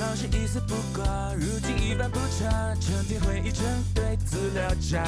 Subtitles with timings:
[0.00, 1.04] 老师一丝不挂，
[1.36, 5.04] 如今一般不差，成天回忆成堆资料夹。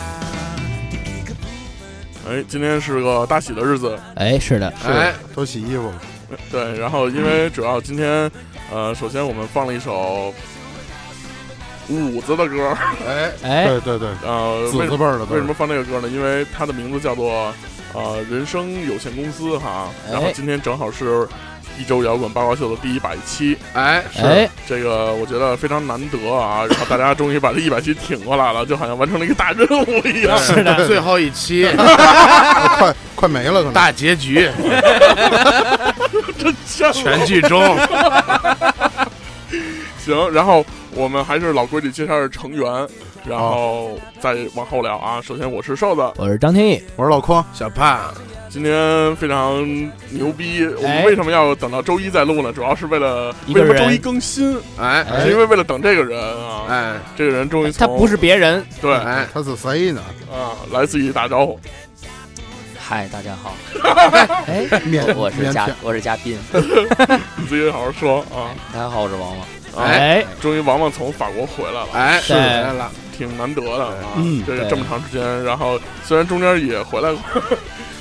[0.89, 1.43] 第一个部
[2.25, 2.39] 门。
[2.39, 5.89] 哎，今天是个大喜的日子，哎，是的，哎，都洗衣服。
[5.89, 6.01] 了，
[6.53, 6.79] 对。
[6.79, 8.31] 然后因为主要今天，
[8.73, 10.33] 呃，首先我们放了一首
[11.89, 12.73] 五子的歌，
[13.05, 16.09] 哎，哎，对对对，呃，子辈儿的为什么放这个歌呢？
[16.09, 17.53] 因为它的名字叫做
[17.93, 19.91] 呃人生有限公司哈。
[20.07, 20.13] 哎。
[20.13, 21.27] 然后今天正好是
[21.79, 26.65] 一周摇滚八卦秀的第一百期，哎，是，这个我觉得非常难得啊。
[26.69, 30.39] 然后大家终于把这一百期挺过来了，就好像完成了一个大任务一样。
[30.39, 31.69] 是的，最后一期。
[31.77, 33.73] 快快没了，可能。
[33.73, 34.49] 大结局，
[36.39, 36.93] 真香啊。
[36.93, 37.77] 全剧终。
[40.05, 42.65] 行，然后我们还是老规矩，介绍成员，
[43.29, 45.21] 然后再往后聊啊。
[45.21, 48.13] 首先我是瘦子，我是张天翼，我是老匡，小胖，
[48.49, 49.67] 今天非常
[50.11, 50.65] 牛逼。
[50.65, 52.53] 我哎们为什么要等到周一再录呢？
[52.53, 54.57] 主要是为了为什么周一更新？
[54.79, 56.65] 哎哎是因为为了等这个人啊。
[56.69, 60.01] 哎这个人终于从他不是别人，对哎，他是谁呢？
[60.33, 61.59] 啊，来自于打招呼。
[62.79, 63.57] 嗨，大家好，
[64.47, 66.39] 哎，面我是嘉我是嘉宾，
[67.37, 68.55] 你自己好好说啊。
[68.73, 69.47] 大家好，我是王王。
[69.77, 72.33] 啊，哎，终于王王从法国回来了，哎，是。
[72.33, 73.95] 来了，挺难得的啊。
[74.17, 74.43] 嗯。
[74.45, 74.59] 对。
[74.59, 77.21] 这这么长时间，然后虽然中间也回来过，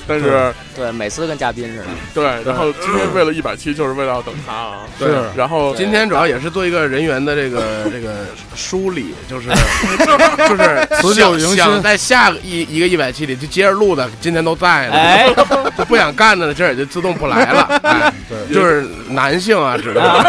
[0.07, 1.85] 但是对，每次都跟嘉宾似的。
[2.13, 4.79] 对，然后今天为了一百期，就是为了要等他啊。
[4.99, 8.25] 对是然后今天主要也是做一个人员的这个这个
[8.55, 9.49] 梳理，就是
[10.47, 15.33] 就是辞旧迎新想想在下个一一个一百期里就接着录的，今天都在呢，哎，
[15.77, 20.23] 就不想干的今儿也就自动不来了， 哎，对，就是男性啊，知道吗？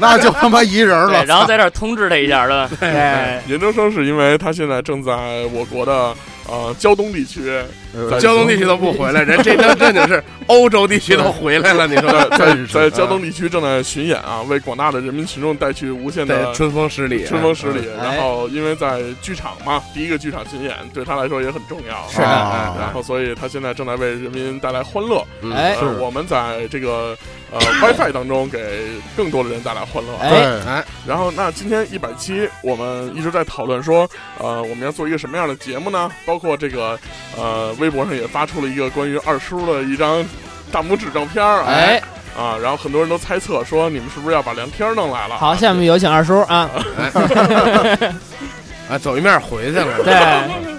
[0.00, 2.70] 那就他妈一人对，了，然后在这儿通知他一下，对吧？
[2.80, 5.12] 哎，研究生是因为他现在正在
[5.52, 6.14] 我国的
[6.48, 7.50] 呃胶东地区，
[7.94, 17.88] 呃胶东地区都不回来，人这正正经是欧洲地区都回来了，你说在在在胶东地区正在巡演啊，为广大的人民群众带去无限的春风十里，春风十里。
[17.98, 22.06] 哎然后因为在剧场嘛，第一个剧场巡演对他来说也很重要。
[22.10, 25.24] 是的啊然后所以他现在正在为人民带来欢乐。
[25.40, 27.16] 嗯哎呃，我们在这个
[27.54, 30.12] 呃 WiFi 当中给更多的人带来欢乐。
[30.20, 30.28] 哎。
[30.30, 36.10] 对，哎，然后，那今天一百期，我们一直在讨论说，呃，我们要做一个什么样的节目呢？
[36.26, 36.98] 包括这个，
[37.36, 40.24] 呃，微博上也发出了一个关于二叔的一张
[40.72, 42.02] 大拇指照片儿，哎，
[42.36, 45.36] 啊，然后很多人都猜测说，你们是不是要把梁天弄来了？
[45.36, 46.68] 好，下面有请二叔啊，
[48.90, 50.12] 啊，走一面回去了，对，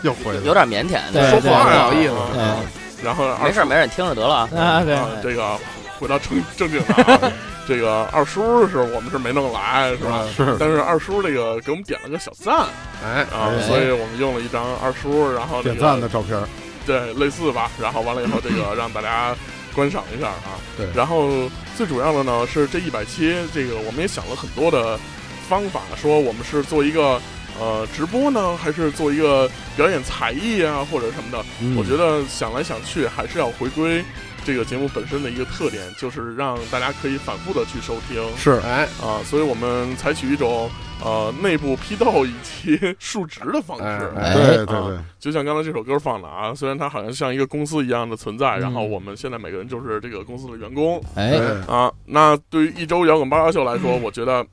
[0.04, 4.50] 又回来了，有点腼腆，对说话呀不好意思，对，然后没事没事，你听着得了啊。
[4.56, 5.58] 啊，对，啊，这个
[6.00, 7.32] 回到正正经的啊，
[7.68, 10.26] 这个二叔是我们是没弄来，是吧？
[10.36, 12.68] 是但是二叔这个给我们点了个小赞
[13.04, 16.38] 哎，啊，哎所以我们用了一张二叔，然后这点赞的照片，
[16.86, 17.72] 对，类似吧。
[17.82, 19.36] 然后完了以后，这个 让大家
[19.74, 20.60] 观赏一下啊。
[20.78, 25.00] 对然后最主要的呢是这一百期，这个我们也想了很多的
[25.48, 27.20] 方法，说我们是做一个
[27.60, 31.44] 呃直播呢，还是做一个表演才艺啊，或者什么的。
[31.62, 34.04] 嗯我觉得想来想去，还是要回归
[34.46, 38.24] 这个节目本身的一个特点，就是让大家可以反复的去收听。
[38.38, 40.70] 是哎，啊，所以我们采取一种
[41.04, 44.14] 呃内部批斗以及述职的方式。
[44.16, 51.92] 哎对对对，就像刚才这首歌放的啊，虽然它好像像一个公司一样的存在，然后嗯我们现在每个人就是这个公司的员工哎，啊。
[52.06, 54.46] 那对于一周摇滚八卦秀来说，我觉得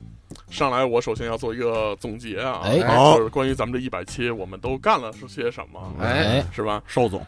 [0.49, 6.81] 上来我首先要做一个总结啊，哎好就是关于咱们这一百期我们都干了是些什么，哎，哎，是吧？
[6.87, 7.25] 寿总，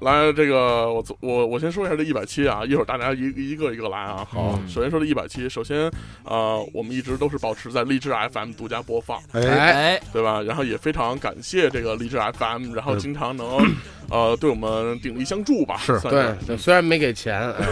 [0.00, 4.24] 来，这个我我我先说一下这一百期啊，一会儿大家一一个一个来啊。
[4.30, 5.90] 好，嗯首先说这一百期，首先
[6.24, 10.40] 呃，我们一直都是保持在荔枝 FM 独家播放，哎，哎，对吧？
[10.42, 13.58] 然后也非常感谢这个荔枝 FM，然后嗯经常能
[14.10, 17.66] 呃对我们鼎力相助吧，是对，对虽然没给钱，哎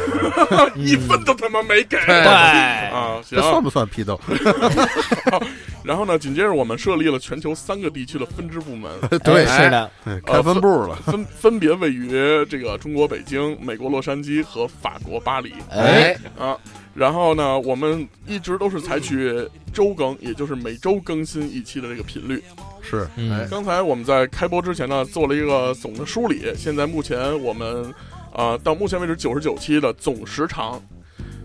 [0.77, 3.21] 一分都他妈没给对啊！
[3.23, 4.21] 行这，算不算批斗？
[5.83, 8.91] 然后呢，紧接着我们设立了全球三个地区的分支部门，
[9.25, 12.11] 对，哎是的，哎开分部了，分分别位于
[12.47, 16.57] 这个中国北京、美国洛杉矶和法国巴黎哎，啊。
[16.97, 22.43] 然后呢，我们一直都是采取周更，也就是每周更新一期的这个频率。
[22.81, 26.55] 是嗯，刚才我们在开播之前呢，做了一个总的梳理。
[26.57, 27.93] 现在目前我们，
[28.33, 30.81] 呃，到目前为止九十九期的总时长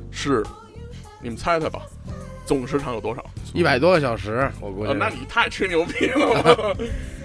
[0.10, 0.42] 是，
[1.22, 1.82] 你们猜猜吧，
[2.46, 3.26] 总时长有多少？
[3.54, 4.94] 一百多个小时，我估计呃，。
[4.94, 6.78] 那你太吹牛逼了。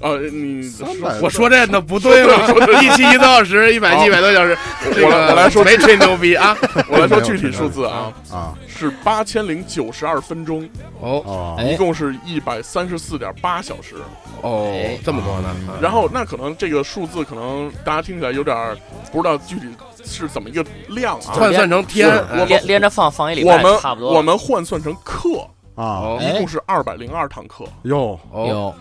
[0.00, 2.34] 呃， 你300我说这那不对吗？
[2.82, 4.56] 一期一个多小时，一百一百多小时，
[4.94, 6.56] 这我来我来说没吹牛逼啊！
[6.88, 10.68] 我来说具体数字啊，啊是八千零九十二分钟，
[11.00, 13.94] 哦一共是一百三十四点八小时。
[14.42, 15.48] 哦哎，这么多呢？
[15.80, 18.76] 然后那可能这个数字可能大家听起来有点
[19.10, 19.66] 不知道具体
[20.04, 21.32] 是怎么一个量啊。
[21.32, 24.12] 换算成天，连连着放放一礼拜我们差不多。
[24.12, 25.40] 我们换算成克，
[25.74, 28.74] 啊哦一共是二百零二堂课，哟哦，有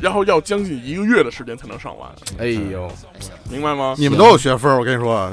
[0.00, 2.90] 然后要将近一个月的时间才能上完，哎呦，
[3.50, 3.94] 明白吗？
[3.96, 5.30] 你们都有学分，我跟你说，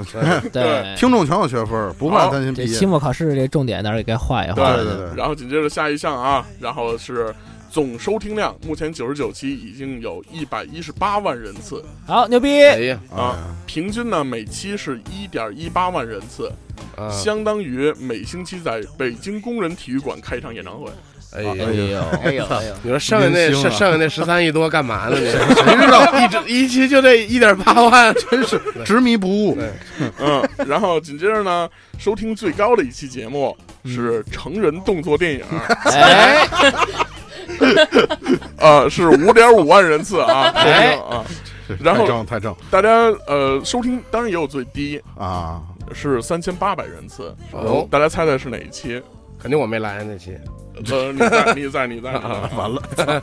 [0.51, 2.85] 对， 听众全有学分，不怕担心毕业这期。
[2.85, 4.75] 末考试这重点哪儿也该画一画。
[4.75, 7.33] 对对对，然后紧接着下一项啊，然后是
[7.69, 12.49] 总收听量，目前九十九期已经有一百一十八万人次，好牛逼！
[12.61, 16.51] 哎呀，啊平均呢每期是一点一八万人次，
[16.97, 20.89] 啊相当于每星期在北京工人体育馆开一场演唱会。
[21.35, 21.41] 哎。
[21.41, 21.51] 呦，
[22.23, 25.17] 哎呦哎呦， 你说剩下那剩剩下那十三亿多干嘛呢？
[25.17, 29.57] 你谁知道 一直一期就这一点八万， 真是执迷不悟。
[30.19, 33.55] 嗯，然后紧接着呢，收听最高的一期节目
[33.85, 35.43] 是成人动作电影，
[35.85, 36.47] 哎，
[38.57, 40.53] 呃，是五点五万人次啊，
[41.09, 41.25] 啊。
[41.79, 42.89] 然太后正太正大家
[43.27, 45.61] 呃收听当然也有最低，啊！
[45.93, 47.33] 是三千八百人次。
[47.53, 49.01] 哦大家猜猜是哪一期？
[49.41, 50.37] 肯定我没来那期。
[50.89, 52.81] 呃，你在，你在，你在， 啊完了，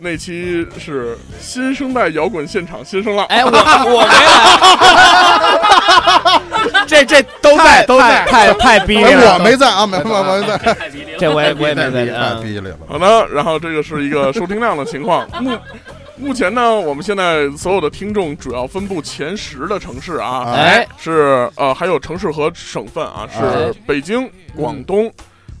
[0.00, 3.26] 那期是新生代摇滚现场新生浪。
[3.26, 4.14] 哎，我我没
[6.72, 10.56] 来， 这这都在都在，太太逼哎，了，我没在啊，没没没在，
[11.18, 12.38] 这我也我也没在太啊。
[12.40, 12.70] 逼了。
[12.86, 15.26] 好的，然后这个是一个收听量的情况。
[15.42, 15.58] 目
[16.16, 25.12] 目前呢，我们现在所有的听众主要分布前十的城市啊，啊哎，是呃，还有城市和省份啊，是哎北京、广东。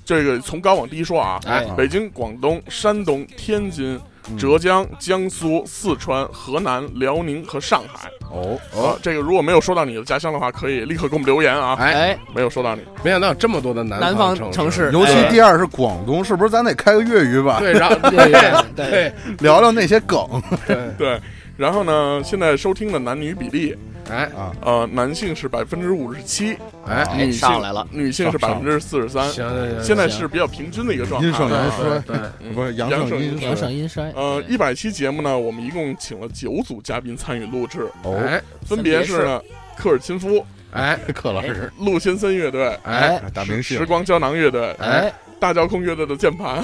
[0.08, 1.66] 这个从高往低说啊，哎。
[1.76, 4.00] 北京、广东、山东、天津、
[4.30, 4.38] 嗯。
[4.38, 8.08] 浙江、江苏、四川、河南、辽宁和上海。
[8.30, 11.76] 哦啊，这个如果没有说到你的家乡的话，可以立刻给我们留言啊。
[11.78, 18.32] 哎，哎，没有说到你，没想到有这么多的南南方方城市，尤其哎第二是广东，是不是咱得开个粤语版，对， 然后对对
[18.74, 19.12] 对对。
[19.40, 20.26] 聊聊那些梗。
[20.66, 21.20] 对，对。
[21.58, 23.76] 然后呢，现在收听的男女比例，
[24.10, 24.24] 哎。
[24.36, 24.52] 啊？
[24.62, 26.56] 呃，男性是百分之五十七，
[26.86, 29.28] 哎，哎女性上来了，女性是百分之四十三。
[29.30, 31.26] 行行行，现在是比较平均的一个状态。
[31.26, 34.12] 阴盛阳衰，对，嗯不是阳阳盛盛阴阳衰盛阴衰。
[34.14, 39.40] 呃，一百期节目呢，我们一共请了九组嘉宾参与录制，哦，哎分别是呢
[39.76, 40.98] 科尔钦夫、哎。
[41.14, 46.62] 克老师，陆先森乐队、哎，大明星，时光胶囊乐队、哎，大交控乐队的键盘，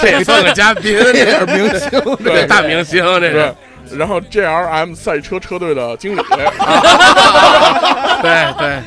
[0.00, 1.90] 这也算个嘉宾，这也是明星，
[2.24, 3.54] 这大明星，这是，
[3.96, 6.20] 然后 JLM 赛车车队的经理，
[8.22, 8.78] 对对，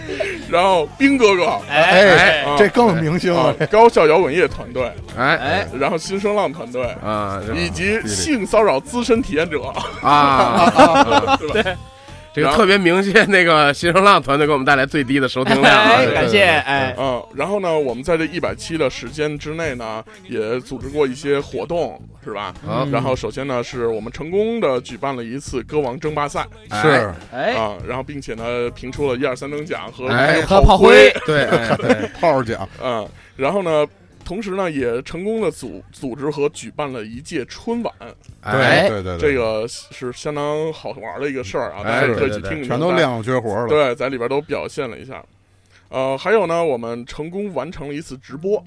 [0.49, 6.83] 然后兵哥哥，哎，啊这更明星啊了，高校摇滚乐团队，哎哎，然后新声浪团队。
[7.03, 9.61] 啊以及性骚扰资深体验者，
[10.01, 11.77] 啊，对吧？
[12.35, 22.53] 这个特别明显，那个新声浪团队给我们带来最低的收听量啊，哎，感谢，哎，嗯，然后呢，我们在这一百期的时间之内呢，也组织过一些活动，是吧？
[22.67, 26.45] 啊然后首先呢，是我们成功的举办了一次歌王争霸赛
[26.81, 33.87] 是哎，啊，然后并且呢，评出了一二三等奖和哎还有和炮灰灰，对哎 对，炮奖，嗯，然后呢。
[34.25, 37.93] 同时呢，也成功的组组织和举办了一届春晚，
[38.41, 39.03] 哎对。
[39.03, 41.83] 对对，这个是相当好玩的一个事儿啊！
[41.83, 45.23] 大家可以去对对对听听，全都亮绝活了，对，在里边都表现了一下。
[45.89, 48.61] 呃，还有呢，我们成功完成了一次直播，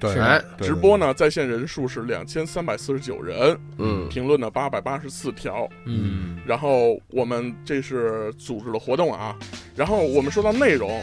[0.00, 0.12] 对。
[0.60, 4.08] 直播，呢在线人数是两千三百四十九人，嗯。
[4.08, 5.68] 评论呢八百八十四条。
[5.84, 9.36] 嗯，然后我们这是组织的活动啊，
[9.76, 11.00] 然后我们说到内容，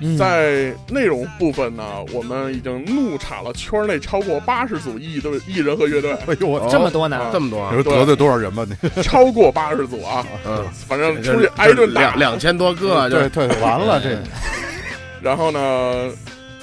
[0.00, 0.16] 嗯。
[0.16, 8.88] 在内容部分呢，我们已经怒插了圈内超过八十组艺队艺人和乐队， 哎呦这么多呢，这么多你，说得罪多少人吧你？
[9.02, 12.00] 超过八十组啊，嗯，反正出去挨顿打。
[12.00, 12.18] 两。
[12.18, 14.18] 两千多个，就对对，完了这。
[15.20, 16.10] 然后呢，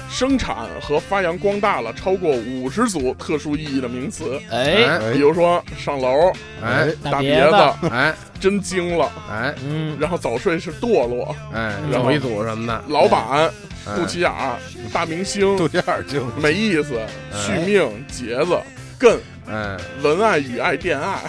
[0.10, 5.14] 生产和发扬光大了超过五十组特殊意义的名词，哎，哎。
[5.14, 6.32] 比如说上楼、
[6.64, 6.88] 哎。
[7.04, 8.14] 大别别子、哎。
[8.40, 9.54] 真惊了，哎。
[9.66, 13.50] 嗯，然后早睡是堕落，哎，然后一组什么的，老板、哎。
[13.96, 14.58] 肚脐眼儿、
[14.92, 17.00] 大明星、杜家耳镜，没意思、
[17.34, 18.58] 续命、节子、
[19.00, 19.78] 艮、哎。
[20.02, 21.20] 文爱、与爱、恋爱、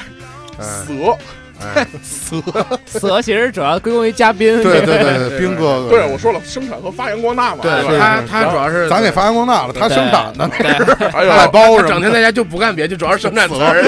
[1.61, 2.43] 哎蛇
[2.87, 5.83] 蛇，其实主要归功于嘉宾，对对对对，兵哥。
[5.85, 8.23] 哥，对，我说了，生产和发扬光大嘛，对吧？
[8.29, 13.83] 他他主要是咱给发扬光大了，他生产的对，还有外包整天在家就不干别的，就主要是生产词儿，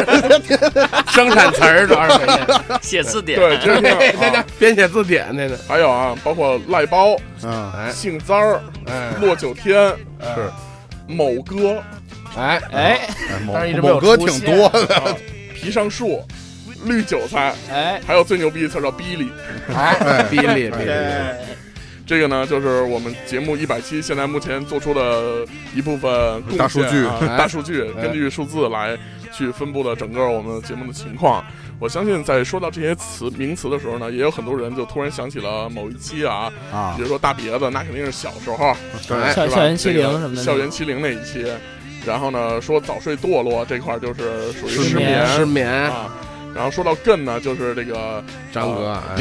[1.08, 2.14] 生产词儿主要是
[2.80, 7.92] 写字典，对，在是家编写字典那个，还有啊，包括赖包、嗯，哎。
[7.92, 9.12] 杏簪儿、哎。
[9.20, 9.94] 落九天、
[10.34, 10.50] 是。
[11.06, 11.82] 某哥、
[12.36, 12.60] 哎。
[12.72, 15.02] 哎，哎某但是一直没有某哥挺多的，啊
[15.54, 16.24] 皮上树、
[16.86, 19.28] 绿韭菜，哎，还有最牛逼的词儿叫哔哩。
[19.74, 21.34] 哎，哔哩哔哩，
[22.06, 25.44] 这个呢，就是我们节目一百期现在目前做出的
[25.74, 27.06] 一部分贡献、啊、大数据。
[27.06, 28.02] 哎 大数据哎。
[28.02, 28.96] 根据数字来
[29.30, 31.44] 去分布的整个我们节目的情况。
[31.78, 36.94] 我相信在说到这些词名词的时候呢，也有很多人就突然想起了某一期啊，啊。
[36.96, 38.74] 比，如说大别子，那肯定是小时候，
[39.06, 39.34] 对。
[39.34, 41.46] 校校园欺凌什么的，校园欺凌那一期。
[42.06, 45.26] 然后呢，说早睡堕落这块儿就是属于失失眠。
[45.26, 46.10] 失眠，啊。
[46.58, 48.22] 然后说到更呢，就是这个
[48.52, 49.14] 张哥，哎，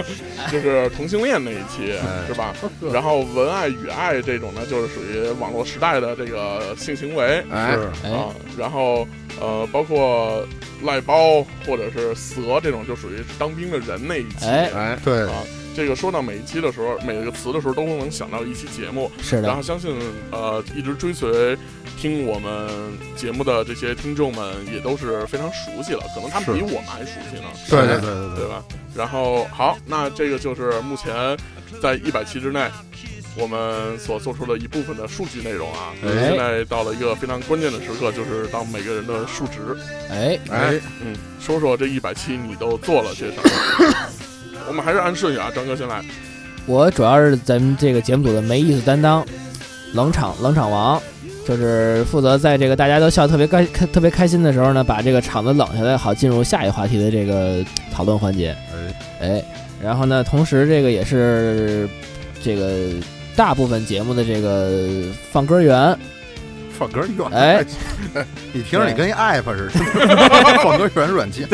[0.50, 2.54] 就是同性恋那一期哎是吧？
[2.90, 8.28] 然后文爱与爱这种呢，就是属于网络时代的这个性行为哎，是哎，啊。
[8.56, 9.06] 然后
[9.38, 10.42] 呃，包括
[10.82, 14.46] 赖包或者是蛇这种，就属于当兵的人那一期。
[14.46, 15.34] 哎哎，对啊，
[15.74, 19.10] 这个说到每一期的时候，每个词的时候，都能想到一期节目。
[19.22, 19.96] 是的然后，相信
[20.30, 21.56] 呃，一直追随
[21.96, 22.68] 听我们
[23.16, 27.48] 节目的这些听众们，也都是非常熟悉了，可能他们比我们还熟悉呢。
[27.68, 28.64] 对对对对对，对吧？
[28.94, 31.36] 然后好，那这个就是目前
[31.80, 32.68] 在一百期之内，
[33.36, 35.94] 我们所做出的一部分的数据内容啊。
[36.04, 39.60] 哎现在到了一个非常关键的时刻，就是到每个人的数值。
[40.10, 43.96] 哎，哎，嗯，说说这一百期你都做了些什么？
[44.68, 46.00] 我们还是按顺序啊，张哥先来。
[46.66, 49.24] 我主要是咱们这个节目组的没意思担当，
[49.94, 51.00] 冷场冷场王，
[51.46, 58.54] 就是负责在这个大家都笑得特别开开特别开心的时候呢，把这个场子冷下来，好进入下一话题的这个讨论环节。
[59.20, 59.42] 哎，
[59.82, 61.88] 然后呢，同时这个也是
[62.42, 62.90] 这个
[63.34, 65.98] 大部分节目的这个放歌员，
[66.78, 67.64] 放歌员，哎，
[68.52, 70.16] 你听着你跟一 app 似的，
[70.62, 71.48] 放歌员软件，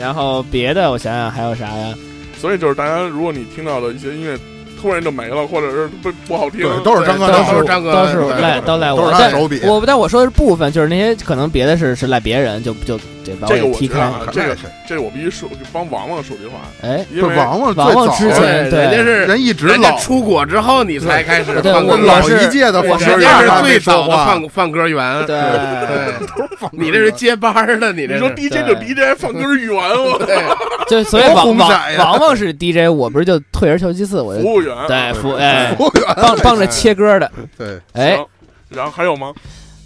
[0.00, 1.94] 然后别的我想想还有啥呀？
[2.38, 4.36] 所以就是大家，如果你听到的一些音乐
[4.80, 14.00] 突然就没了，或者是不不好听，对，都是张哥都是张哥，都是赖都赖都是我，但他手笔，我但我说的是部分，就是那些可能别的是是赖别人，就就这把这个给踢开。
[14.00, 30.42] 我觉得啊，这个是这个我必须说，帮王王说句话，哎，因为王王王王之最早前对人家是人一直人家老出国之后，你才开始对放歌老一届的放我是歌人家是员还没最早的，放放歌员，对对，你这是接班儿的，你这你说是 DJ 就 DJ 放歌员，我对，
[30.88, 37.30] 就所以多王王王王是 DJ，我不是就退而求其次，我就服务员啊对服哎服务员帮帮着切歌的。
[37.56, 38.26] 对，哎，行
[38.70, 39.32] 然后还有吗？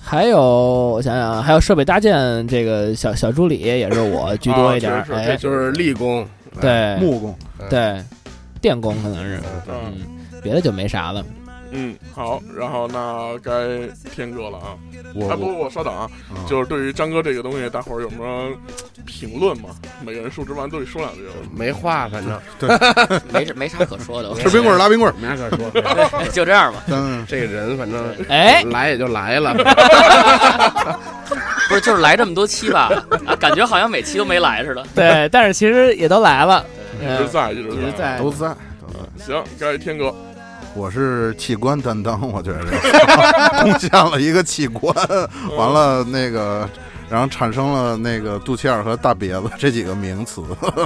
[0.05, 6.27] 还有我想想啊，还有设备搭建这个小小助理也是我居多一点哎，就是力工，
[6.61, 7.35] 对木工，
[7.71, 8.01] 对，
[8.61, 9.75] 电工可能是，嗯。
[9.87, 9.93] 嗯，
[10.43, 11.25] 别的就没啥了。
[11.77, 13.53] 嗯，好，然后那该
[14.15, 14.79] 天哥了啊！
[15.13, 18.49] 我啊不我不，稍等啊，嗯就是对于张哥这个东西，大伙儿有什么
[19.05, 19.71] 评论吗？
[20.05, 21.23] 每个人述职完都得说两句。
[21.53, 22.41] 没话，反正
[23.33, 25.69] 没没啥可说的，我吃冰棍儿拉冰棍儿，没啥可说。
[26.31, 26.85] 就这样吧。
[26.87, 29.53] 嗯，这个人反正哎，来也就来了，
[31.69, 32.89] 不是，就是来这么多期吧，
[33.27, 34.87] 啊，感觉好像每期都没来似的。
[34.95, 36.65] 对，但是其实也都来了，
[37.03, 38.55] 一直在，一直一直在都在。
[39.19, 40.15] 行，该天哥。
[40.75, 42.65] 我是器官担当，我觉得
[43.63, 44.95] 贡献了一个器官，
[45.57, 46.69] 完了那个，
[47.09, 50.43] 然后产生了那个肚脐眼儿和大鼻子这几个名词，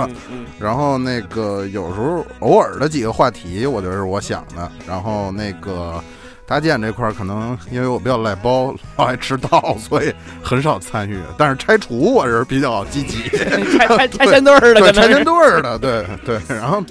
[0.58, 6.02] 然后那个有时候偶尔的几个话题，我觉得是我想的，然后那个
[6.48, 10.10] 搭建这块儿可能因为我比较赖包，老爱迟到，所以
[10.42, 13.28] 很少参与，但是拆除我是比较积极，
[13.76, 16.82] 拆拆拆迁队儿的，拆迁队儿的，对对，然后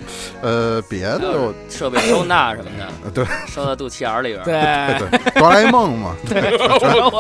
[0.42, 5.00] 呃别的我设备收纳什么的，呃对收到肚脐眼儿里边儿。
[5.00, 6.40] 对，对哆啦 A 梦嘛， 对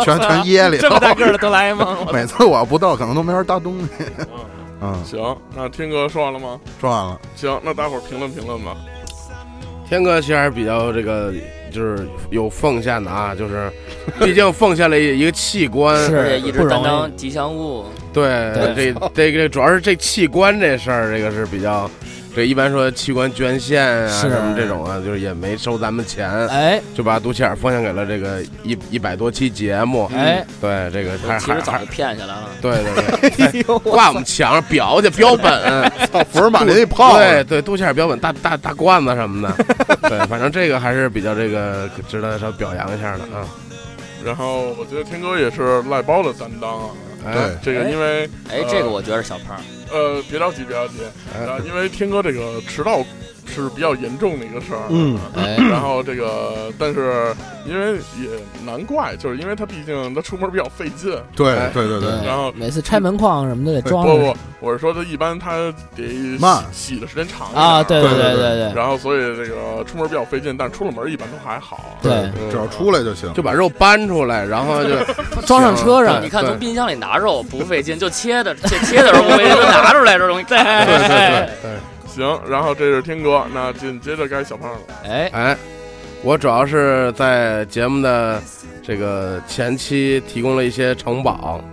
[0.05, 0.99] 全操全掖里头这么。
[0.99, 3.87] 大个儿的哆啦 A 梦，每次我要不到，可能都没法搭东西。
[4.79, 6.59] 嗯，行，那天哥说完了吗？
[6.79, 7.19] 说完了。
[7.35, 8.75] 行，那大伙儿评论评论吧。
[9.89, 11.33] 天哥其实还是比较这个，
[11.77, 13.71] 就是有奉献的啊，就是
[14.19, 18.91] 毕竟奉献了一一个器官，是而且一直担当吉祥物，对，对。
[18.93, 21.89] 这这个主要是这器官这事儿，这个是比较，
[22.37, 32.49] 这一般说器官捐献啊什么这种啊，就是也没收咱们钱，哎就把肚脐眼奉献给了这个一一百多期节目，哎，对这个还还还其实早就骗下来了。
[32.61, 32.75] 对
[33.31, 35.51] 对对， 挂我们墙上裱去标本，
[36.13, 39.65] 操，福尔马林一泡，对对，肚脐眼标本大大大罐子什么的，
[40.07, 43.49] 对，反正这个还是比较这个值得稍表扬一下的啊。
[44.23, 46.89] 然后我觉得天哥也是赖包的担当啊。
[47.25, 49.59] 哎对，这个因为哎，这个我觉得是小胖，
[49.91, 50.99] 呃，别着急，别着急，
[51.33, 51.45] 哎。
[51.45, 53.07] 啊，因为天哥这个迟到迟
[53.47, 54.81] 是比较严重的一个事儿。
[54.89, 57.33] 嗯，哎，然后这个，但是
[57.65, 58.29] 因为也
[58.65, 61.17] 难怪，就是因为他毕竟他出门比较费劲。
[61.35, 61.71] 对哎。
[61.73, 66.63] 对对对，然后每次拆门框什么的得装不不，我是说他一般他得慢。
[66.71, 68.71] 洗洗的时间长啊，对对对对对。
[68.71, 71.97] 对然后所以这个出门比较费劲，但是出了门一般都还好。
[72.01, 72.49] 对，嗯。
[72.49, 73.31] 只要出来就行。
[73.33, 74.89] 就把肉搬出来，然后就
[75.45, 76.03] 装上车。
[76.03, 80.43] 上你看从冰箱里拿肉不费劲，就切的切切的时候不费劲，就拿出来这容易。
[80.45, 81.49] 对对对对。
[81.61, 81.71] 对。
[82.17, 84.79] 行，然后这是天哥，那紧接着该小胖了。
[85.05, 85.57] 哎，哎，
[86.23, 88.41] 我主要是在节目的
[88.83, 91.63] 这个前期提供了一些城堡，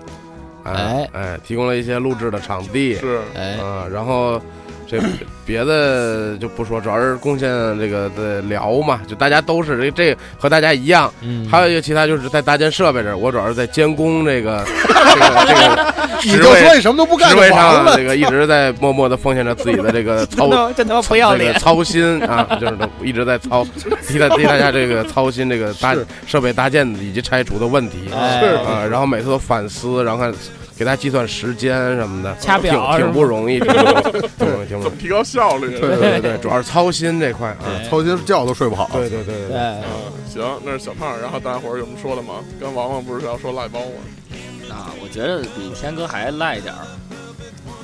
[0.65, 1.09] 哎。
[1.13, 4.41] 哎，提供了一些录制的场地，是，哎，啊，然后
[4.87, 5.01] 这
[5.47, 7.49] 别的就不说，主要是贡献
[7.79, 17.87] 这个的聊嘛，就大家都是这这和大家一样，嗯，还有一个其他就是在搭建设备这儿，我主要是在监工这个 这个这个你就职位说你什么都不干就职位完了。
[17.87, 21.53] 上这个一直在默默的奉献着自己的这个 操真他妈真他妈不要脸。
[21.53, 23.67] 这个，操心啊，就是都一直在操
[24.09, 26.07] 替大替大家这个操心这个搭是。
[26.27, 28.09] 设备搭建以及拆除的问题。
[28.13, 28.43] 哎。
[28.65, 30.33] 啊，然后每次都反思，然后看
[30.77, 34.85] 给他计算时间什么的，掐表挺挺不容易，挺不容易，挺不容易，挺不容易。
[34.85, 35.79] 怎么提高效率？
[35.79, 37.57] 对对对对，主要是操心这块啊。
[37.67, 38.89] 哎操心觉都睡不好。
[38.93, 39.83] 对对对对对，嗯，
[40.29, 41.19] 行，那是小胖。
[41.21, 42.35] 然后大家伙儿有什么说的吗？
[42.61, 44.75] 跟王王不是要说赖包吗？
[44.75, 46.81] 啊，我觉得比天哥还赖点儿。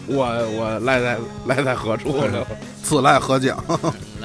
[0.06, 1.16] 我我赖在
[1.46, 2.44] 赖在何处呢？
[2.82, 3.62] 此赖何讲？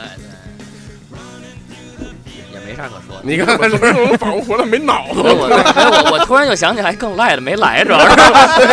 [2.75, 3.21] 没啥可说的。
[3.23, 8.15] 你看看是怎么仿佛回来没脑子我我我我突然就想起来更赖的没来，主要是
[8.59, 8.67] 对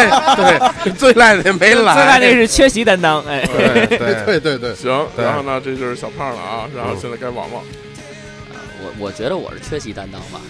[0.85, 6.67] 对，最赖的也没来，最赖那是缺席担当，哎，对对 对对对，行，然后呢，这就是小胖了啊。
[6.77, 7.63] 然后现在该王王。
[8.85, 10.41] 我我觉得我是缺席担当吧。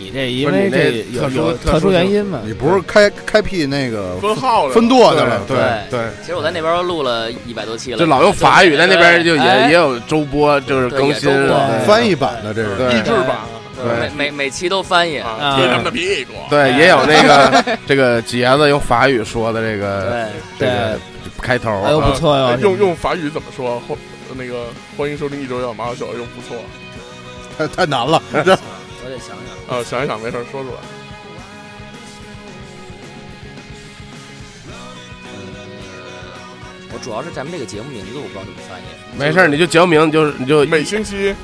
[0.00, 5.42] 你这因为这有特殊有特殊原因嘛，你不是开开辟那个分号了分舵去了？
[5.46, 5.58] 对
[5.90, 6.00] 对。
[6.22, 11.30] 其实我在那边录了一百多期了，就老用法语，在那边就也哎也有周播，就是更新
[11.86, 12.74] 翻译版的这是。
[12.76, 13.36] 对励志版
[13.76, 15.12] 对每每每期都翻译。
[15.12, 16.32] 贴他们的屁股。
[16.48, 20.26] 对，也有那个 这个杰子用法语说的这个，
[20.58, 20.98] 这个
[21.42, 23.78] 开头哎不错哟呃，用用法语怎么说？
[23.80, 23.98] 欢
[24.38, 24.66] 那个
[24.96, 26.56] 欢迎收听一周要马小用不错
[27.58, 28.22] 太太难了。
[29.02, 29.78] 我得想想。
[29.78, 30.76] 啊，想一想没事儿说出来。
[36.92, 38.84] 我主要是咱们这个节目名字我不知道怎么翻译。
[39.16, 41.34] 没事儿，你就节目名就是你就每星期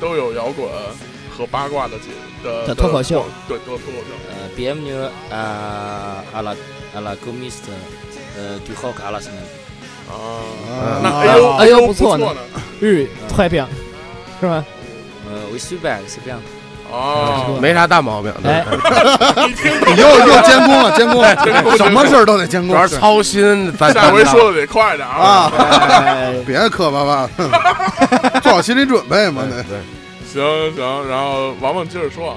[0.00, 0.68] 都有摇滚
[1.36, 2.10] 和八卦的节
[2.44, 4.14] 的的脱口秀，对，都有脱口秀。
[4.30, 6.54] 呃，bienvenue à à la
[6.94, 7.68] à la comiste
[8.36, 9.50] 呃 du rock à la semaine。
[10.08, 10.14] 啊，
[10.70, 12.40] 啊那哎呦哎呦不不错呢呢。
[12.80, 13.68] 日语太棒，
[14.40, 14.64] 是吧？
[15.28, 16.40] 呃，we super 是这样。
[16.94, 18.32] 哦，没啥大毛病。
[18.42, 18.64] 对哎
[19.86, 22.86] 你又又监工了，监工，什么事儿都得监工主要。
[22.86, 25.50] 是操心，咱下回说的得快点啊。
[26.46, 27.28] 别磕巴巴，
[28.40, 29.42] 做好心理准备嘛。
[29.48, 29.78] 那对，
[30.32, 32.36] 行行，然后王王接着说啊。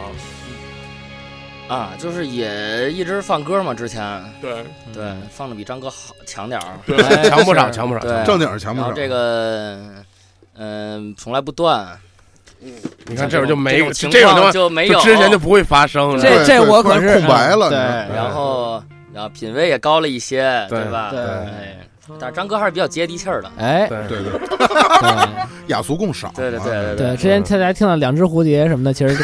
[1.67, 4.01] 啊，就是也一直放歌嘛，之前
[4.41, 6.79] 对对放的比张哥好强点儿。
[6.85, 7.99] 对，哎强不少，是强不少。
[7.99, 8.87] 对，正经儿强不少。
[8.87, 9.77] 然后这个
[10.57, 11.85] 嗯从来不断，
[13.05, 14.99] 你看这会儿就没这种情这种就没有。
[14.99, 16.21] 之前就不会发生了。
[16.21, 17.77] 这这我可是空白了对
[18.15, 18.81] 然后
[19.13, 21.09] 然后品味也高了一些，对吧？
[21.11, 21.77] 对哎，
[22.19, 23.49] 但是张哥还是比较接地气儿的。
[23.57, 25.27] 哎，对对对，对
[25.67, 26.51] 雅俗共赏对。
[26.51, 29.23] 对对对对，之前大家听到两只蝴蝶什么的，其实都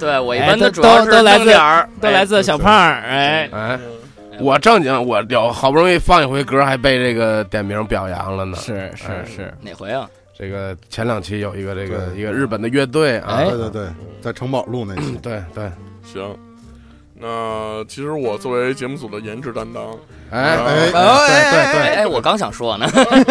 [0.06, 1.54] 对，我一哎般都主要是都都来自
[2.00, 3.78] 都来自小胖儿，哎，哎，
[4.40, 8.56] 我正经，我有好不容易放一回歌，还被这个点名表扬了呢。
[8.56, 10.08] 是是哎是，哪回啊？
[10.38, 13.38] 这个前两期有一个这个一个日本的乐队啊。
[13.38, 13.88] 哎，对对对，
[14.20, 15.70] 在城堡路那期，对对，
[16.04, 16.36] 行。
[17.20, 19.98] 那其实我作为节目组的颜值担当，
[20.30, 20.54] 哎。
[20.54, 22.86] 哎对对对，哎，我刚想说呢，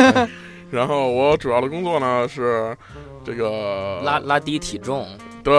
[0.70, 2.76] 然后我主要的工作呢是
[3.24, 5.08] 这个拉拉低体重，
[5.42, 5.56] 对，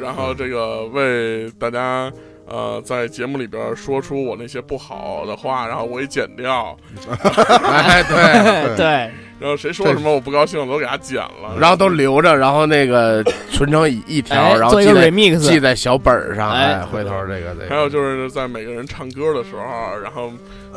[0.00, 2.12] 然后这个为大家
[2.52, 6.76] 呃在节目里边说出我那些不好的话，然后我给剪掉，
[7.64, 8.86] 哎对，对，
[9.40, 16.74] 然后谁说什么我不高兴，我都给他剪了，然后都留着，然后那个存成一一条，哎然后做一个记在 remix 记在小本儿上，哎。
[16.74, 20.30] 哎，回头这个这还有，就是在每个人唱歌的时候，然后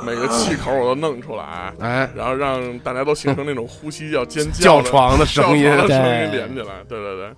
[0.05, 5.63] 每个气口我都弄出来，哎，然后让大家都形成那种呼吸要尖叫叫床的声音。
[5.65, 7.29] 连起来，对对对，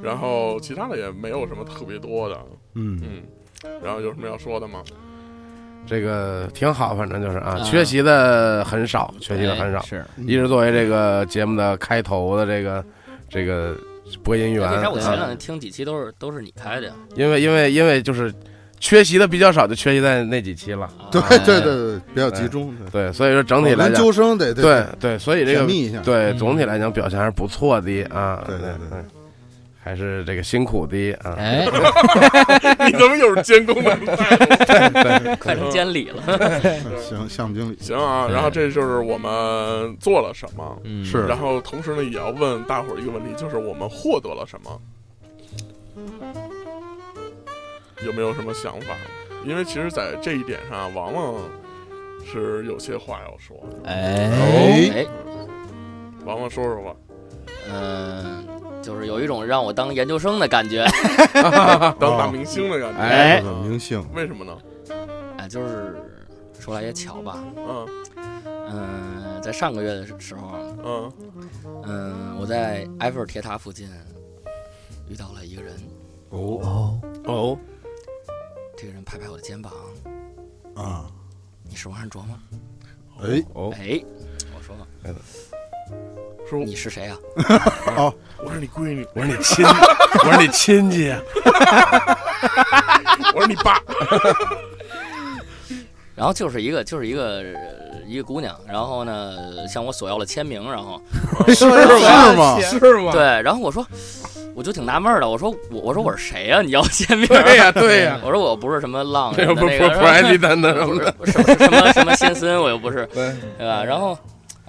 [0.00, 2.36] 然后其他的也没有什么特别多的，
[2.74, 3.22] 嗯，嗯，
[3.82, 4.82] 然后有什么要说的吗？
[5.86, 12.84] 这个挺好，反正就是啊，啊缺席的很少，缺席的很少哎，是一直作为这个节目的开头的这个
[13.28, 13.74] 这个
[14.22, 16.92] 播音员为啥我前两啊，天听几期都是都是你开的呀？
[17.16, 18.32] 因为因为因为就是
[18.78, 20.88] 缺席的比较少，就缺席在那几期了。
[21.10, 22.74] 对哎对对对，比较集中。
[22.92, 25.98] 对，所以说整体来讲，研究生得对对对，所以这个甜蜜一下。
[26.00, 28.42] 对嗯总体来讲表现还是不错的啊。
[28.46, 29.04] 对对对对，
[29.82, 31.34] 还是这个辛苦的啊。
[31.38, 31.64] 哎，
[32.86, 33.96] 你怎么又是监工的？
[35.40, 36.22] 快成监理了。
[37.00, 44.80] 行，项目经理行啊，然后这就是我们做了什么，嗯是然后同时呢，也要问大伙儿一个问题，就是我们获得了什么？
[48.04, 48.94] 有没有什么想法？
[49.44, 51.34] 因为其实，在这一点上，王王
[52.30, 55.06] 是有些话要说的。
[56.26, 56.94] 王王说说吧，
[57.72, 58.46] 嗯，
[58.82, 60.86] 就是有一种让我当研究生的感觉。
[61.98, 63.00] 当大明星的感觉。
[63.00, 64.56] 哎明星为什么呢？
[65.38, 65.96] 哎，就是
[66.58, 67.86] 说来也巧吧，嗯
[68.72, 71.12] 嗯，在上个月的时候，嗯
[71.84, 73.88] 嗯，我在埃菲尔铁塔附近
[75.08, 75.74] 遇到了一个人，
[76.30, 77.58] 哦哦，哦，
[78.76, 79.72] 这个人拍拍我的肩膀，
[80.74, 81.10] 啊，
[81.68, 82.40] 你是王安卓吗？
[83.22, 84.02] 哎哦，哎，
[84.56, 84.74] 我说
[86.58, 87.16] 说你是谁啊？
[88.42, 91.18] 我是你闺女，我是你亲，我是你亲戚啊。
[93.34, 93.80] 我是你爸。
[96.16, 99.36] 然后就是一个就是一个呃一个姑娘，然后呢
[99.68, 101.00] 向我索要了签名，然后
[101.48, 101.64] 是
[102.36, 102.58] 吗？
[102.60, 103.12] 是吗？
[103.12, 103.86] 对，然后我说
[104.54, 107.26] 我就挺纳闷的，我说我我说我是谁呀、你要签名？
[107.28, 113.82] 对呀对呀我说我不是什么浪什这不不么的那个不艾利丹的什么的，什么什么什么先森，我又不是，对对吧？
[113.82, 114.18] 然后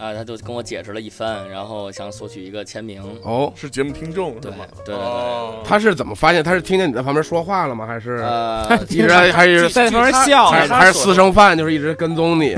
[0.02, 3.00] 啊，他就跟我解释了一番，然后想索取一个签名。
[3.22, 4.66] 哦，是节目听众是对吗？
[4.84, 6.44] 对对对哦他是怎么发现？
[6.44, 7.86] 他是听见你在旁边说话了吗？
[7.86, 11.56] 还是呃， 一直还是在旁边笑还是还是私生饭？
[11.56, 12.56] 就是一直跟踪你，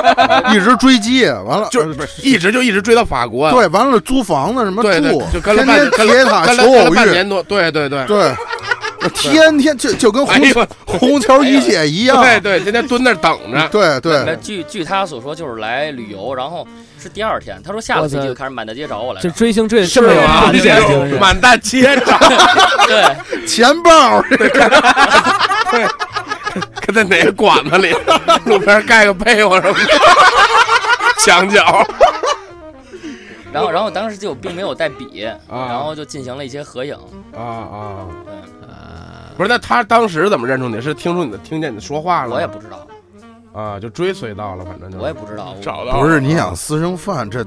[0.54, 3.50] 一直追击，完了就是一直就一直追到法国。
[3.50, 7.42] 对，完了租房子什么对对住，就跟了天半天铁塔求偶遇，半年多。
[7.42, 8.06] 对对对。
[8.06, 8.32] 对，
[9.14, 13.68] 天天就就跟哎红呦，红桥一姐一样，对对，天天蹲那儿等着。
[13.68, 16.66] 对那对，据据他所说，就是来旅游，然后
[17.06, 19.30] 是第二天，他说下了飞机就开始满大街找我来这。
[19.30, 22.18] 追星追的这么有吗风险，满大街找，
[22.86, 24.48] 对，钱包对
[26.80, 27.94] 跟在哪个馆子里，
[28.46, 29.94] 路边盖个被窝什么的，
[31.20, 31.86] 墙角。
[33.52, 36.94] 然后然后当时就并没有带笔，啊然后就进行了一些合影。
[37.34, 38.06] 啊啊！
[38.24, 38.34] 对，
[39.36, 40.80] 不是，那他当时怎么认出你？
[40.80, 42.34] 是听出你的听见你说话了？
[42.34, 42.86] 我也不知道，
[43.56, 45.54] 啊，就追随到了，反正就我也不知道。
[45.62, 47.42] 找到不是你想私生饭这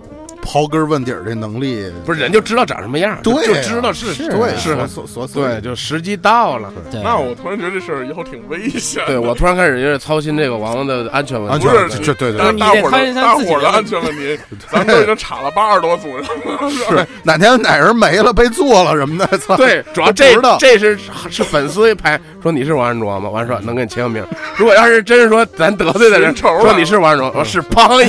[0.50, 6.74] 刨根问底儿这能力，不是人就知道长什么样，对就知道是对是所所所对，就时机到了。
[6.92, 9.08] 对那我突然觉得这事儿以后挺危险的。
[9.08, 11.54] 对我突然开始有点操心这个王王的安全问题。
[11.54, 14.40] 安全不是这对对大伙儿的得看一下大伙儿的的安全问题，
[14.72, 16.70] 咱们都已经查了八十多组人了。
[16.72, 20.98] 是哪天哪人没了被做了什么的，操， 对，主要这知道这是
[21.30, 23.30] 是粉丝一拍说你是王安卓吗？
[23.30, 24.26] 完说能给你签个名。
[24.58, 28.02] 如果要是真是说咱得罪的人寻仇了说你是王安卓，我是砰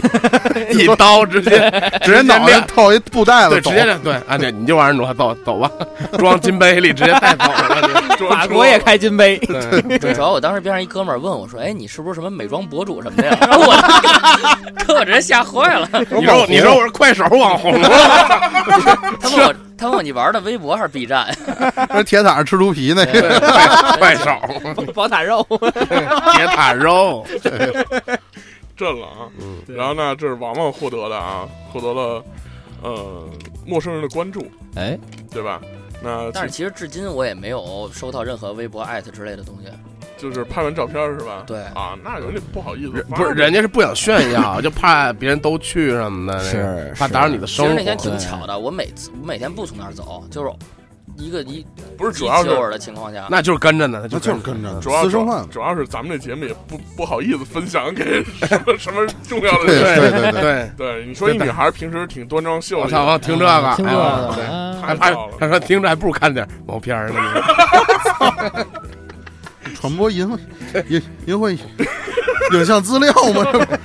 [0.72, 1.70] 一 一刀直接
[2.03, 5.71] 直接脑袋套一布袋子直，接对啊，你你就王安卓，走走吧，
[6.19, 7.81] 装金杯里直接带走了。
[8.29, 15.88] 法国也开金杯，对对 主要我当时边上一哥们儿问我说：“哎，你是不是什么美妆博主什么的呀？”然后我给我直接吓坏了。
[16.11, 17.73] 你说你说我是快手网红，
[19.21, 21.27] 他问我，他问我你玩的微博还是 B 站？
[21.93, 23.40] 说铁塔上吃猪皮那个，
[23.99, 24.31] 快手
[24.95, 25.47] 宝塔肉，
[26.35, 27.27] 铁塔肉，
[28.81, 29.29] 震了啊！
[29.38, 32.25] 嗯然后呢，这是王王获得的啊，获得了
[32.83, 33.29] 呃
[33.66, 34.43] 陌生人的关注，
[34.75, 34.99] 哎，
[35.31, 35.61] 对吧？
[36.03, 39.69] 那但是其实至今我也没有收到任何微博艾特之类的东西。
[40.16, 41.45] 就是拍完照片是吧？
[41.47, 47.73] 对啊，那人家不好意思不是人家是不想炫耀， 就怕别人都去什么的，是怕打扰你的生活。
[47.73, 50.51] 其实那天挺巧的，我每次我每天不从那儿走，就是
[51.21, 51.65] 一个一
[51.97, 60.01] 不是主要是的情况下，那就是跟着呢，那那就是跟跟着主要私生饭，主要是咱们这节目也不不好意思分享给什么什么重要的对人。
[60.01, 60.71] 对对对，对。
[60.77, 67.21] 对，你说一女孩平时挺端庄秀丽我听这个，听这个太他好了他说听着还不如看点毛片儿呢。
[69.75, 70.29] 传播淫
[70.89, 71.57] 淫淫秽
[72.53, 73.77] 影像资料嘛，这不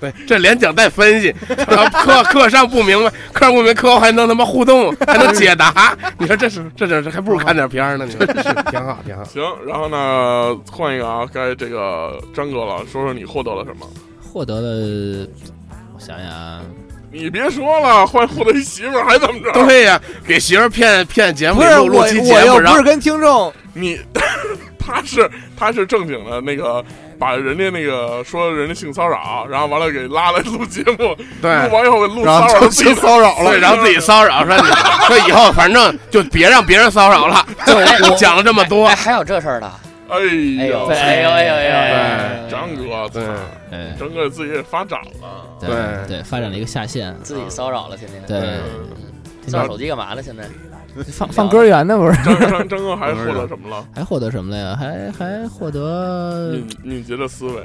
[0.00, 1.34] 对， 这连讲带分析，
[1.68, 5.96] 然后课课上不明白，课上不明白，课后还能他妈互动，还能解答。
[6.18, 8.06] 你说这是这这这还不如看点片儿呢？
[8.06, 9.24] 你说 是挺好挺好。
[9.24, 13.86] 行，然后呢，换一个啊，该这个张哥了，说说你获得了什么？
[14.32, 15.26] 获得了，
[15.94, 16.62] 我想想啊，
[17.10, 19.52] 你别说了，换获得一媳妇儿还怎么着？
[19.66, 23.98] 对呀，给媳妇儿骗骗节目录录期节目，然后我又不是跟听众， 你
[24.78, 26.84] 他是他是正经的那个，
[27.20, 34.62] 把人家那个说人家性骚扰，然后完了给拉来录节目，对录完以后给录然骚后就性扰自己的骚扰了对，，然后自己骚扰说你
[35.06, 37.46] 说以后反正就别让别人骚扰了，
[38.02, 39.70] 就讲了这么多哎，，还有这事儿的，
[40.08, 43.22] 哎哎呦，呦，哎呦，哎呦，哎呦，张哥，对
[43.70, 45.10] 哎，张哥自己也发展了，
[45.60, 48.22] 对对对，发展了一个下线，自己骚扰了，天天。
[48.26, 48.58] 对，
[49.50, 50.22] 骚扰手机干嘛呢？
[50.22, 50.44] 现在
[51.04, 52.16] 放放歌员呢不是？
[52.24, 53.84] 张张张哥还获得什么了？
[53.94, 54.76] 还获得什么了呀？
[54.78, 57.62] 还还获得敏敏捷的思维，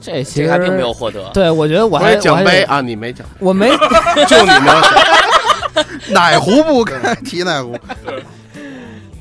[0.00, 1.28] 这其实并没有获得。
[1.32, 3.70] 对，我觉得我还奖杯啊，你没奖，我没
[4.28, 4.92] 就你没有奖。
[6.10, 7.76] 哪壶不开提哪壶。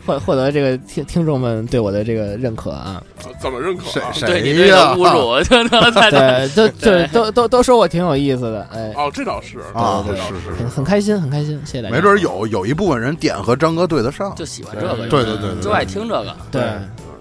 [0.06, 3.02] 获获得这个听听众们对我的这个认可啊，
[3.40, 4.12] 怎么认可啊？
[4.22, 11.96] 对你对的侮辱，真的太对，都就都都都说我挺有意思的，哎，哦，这倒是啊这倒是是很很开心，很开心，谢谢大家。
[11.96, 14.34] 没准有有一部分人点和张哥对得上。
[14.36, 16.36] 就喜欢这个，对对对对就爱听这个。
[16.52, 16.62] 对，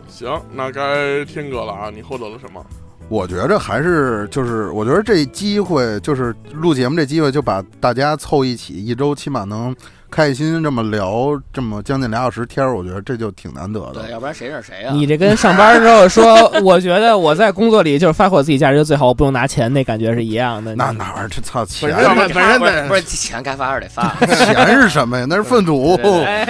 [0.08, 1.90] 行，那该天哥了啊！
[1.94, 2.64] 你获得了什么？
[3.08, 9.74] 我觉着还是就是，我觉得这机会就是录节目这机会，就把大家凑一起，一周起码能
[10.12, 14.12] 开心这么聊这么将近俩小时天儿，我觉得这就挺难得的对，。
[14.12, 14.92] 要不然谁认识谁啊？
[14.92, 20.74] 你这跟上班之后说， 我觉得我在工作里就是发挥我自己价值就最好，我不用拿钱，那感觉是一样的。
[20.76, 21.28] 那哪玩意儿？
[21.30, 24.14] 这操钱本身本身不是不是钱该发还是得发。
[24.26, 25.24] 钱是什么呀？
[25.26, 25.96] 那是粪土。
[26.26, 26.44] 哎，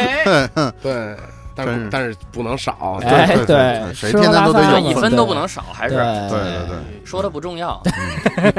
[0.83, 1.17] 对，
[1.55, 2.99] 但是是但是不能少。
[3.05, 6.77] 哎对对对，谁天天都得有一分都不能少，还是对对对对。
[7.05, 7.81] 说的不重要。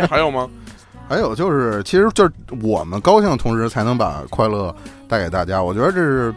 [0.10, 0.48] 还有吗？
[1.10, 4.74] 还有就是，其实就是我们高兴，同时才能把快乐
[5.08, 5.62] 带给大家。
[5.62, 6.34] 我觉得这是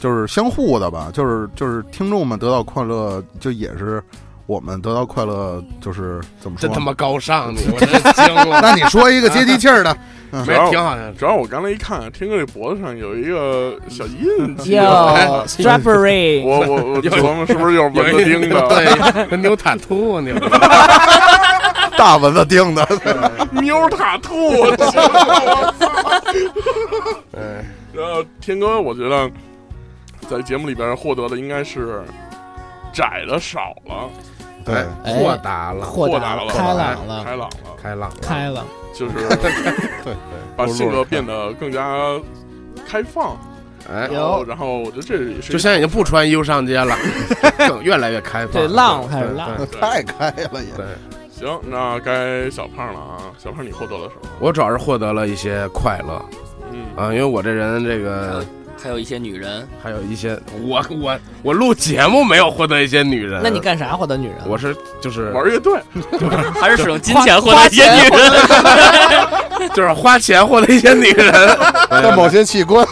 [0.00, 4.02] 就是相互的吧，就是就是听众们得到快乐，就也是
[4.46, 6.68] 我们得到快乐，就是怎么说？
[6.68, 8.60] 真他妈高尚你，我真惊了。
[8.62, 9.94] 那你说一个 接地气儿的，
[10.30, 18.68] 没挺好的，主要我刚才一看，听哥这脖子上有一个小印记， 哟，strawberry， 我我我琢磨是不是有蚊子叮的？
[18.68, 20.34] 对，牛塔兔牛。
[21.96, 22.86] 大蚊子叮的。
[23.62, 24.64] 妞塔兔，
[27.92, 29.30] 然后天哥，我觉得
[30.28, 32.02] 在节目里边获得的应该是
[32.92, 34.10] 窄的少了，
[34.64, 37.50] 对，哎豁达了，豁达达了，开朗了，开朗了，
[37.82, 39.14] 开朗了，开朗，就是
[40.56, 42.20] 把性格变得更加
[42.86, 43.36] 开放。
[43.88, 46.96] 哎，然后，然后我觉得这也是就现在已经不穿衣服上街了，
[47.56, 49.48] 更越来越开放，对浪开始浪。
[49.80, 50.70] 太开了也。
[51.38, 53.18] 对，行，那该小胖了啊！
[53.38, 54.28] 小胖，你获得了什么？
[54.40, 56.24] 我主要是获得了一些快乐
[56.72, 58.44] 嗯，啊，因为我这人这个
[58.82, 64.36] 还有一些女人，还有一些，我我我录节目没有获得一些女人，那你干啥获得女人？
[64.46, 65.80] 我是就是玩乐队，
[66.60, 69.68] 还是使用金钱获得一些女人？
[69.74, 71.32] 就是花钱获得一些女人，
[71.90, 72.86] 的某些器官，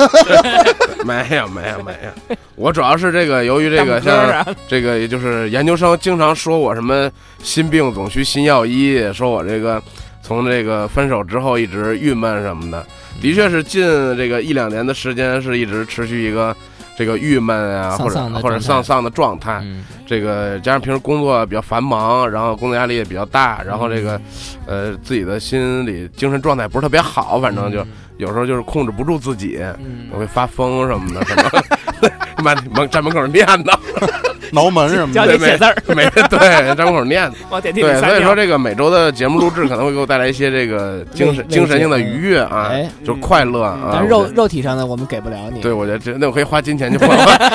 [1.04, 7.10] 没有没有没有，我主要是这个由于这个像啊，这个也就是研究生经常说我什么
[7.42, 9.80] 心病总需心药医，说我这个
[10.22, 12.84] 从这个分手之后一直郁闷什么的，
[13.20, 13.83] 的确是近
[14.16, 16.55] 这个一两年的时间是一直持续一个
[16.96, 19.61] 这个郁闷啊，或者或者丧丧的状态。
[19.62, 24.20] 嗯，这个加上平时工作比较繁忙，然后工作压力也比较大，然后这个
[24.66, 27.85] 呃自己的心理精神状态不是特别好，反正就
[28.18, 30.09] 有时候就是控制不住自己，嗯。
[30.12, 31.64] 我会发疯什么的，
[32.42, 33.76] 满门站门口念叨，
[34.52, 35.33] 挠门什么教的。
[35.33, 36.38] 你写字儿，每对
[36.74, 37.35] 站门口念 叨。
[37.50, 38.35] 往电梯里对，撒所以说。
[38.35, 43.90] 这个每周的节目录制可能会给我带来一些这个精神慰精神性的愉悦啊，哎，就是快乐啊。
[43.92, 45.61] 但是肉我觉得肉体上的我们给不了你。
[45.61, 47.07] 对，我觉得这那我可以花金钱去获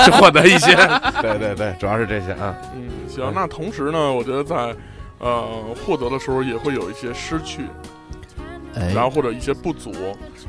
[0.05, 0.73] 去获得一些，
[1.21, 2.55] 对对对，主要是这些啊。
[2.75, 3.31] 嗯，行。
[3.35, 4.73] 那同时呢，我觉得在
[5.19, 5.45] 呃
[5.85, 7.63] 获得的时候也会有一些失去，
[8.75, 9.91] 哎，然后或者一些不足，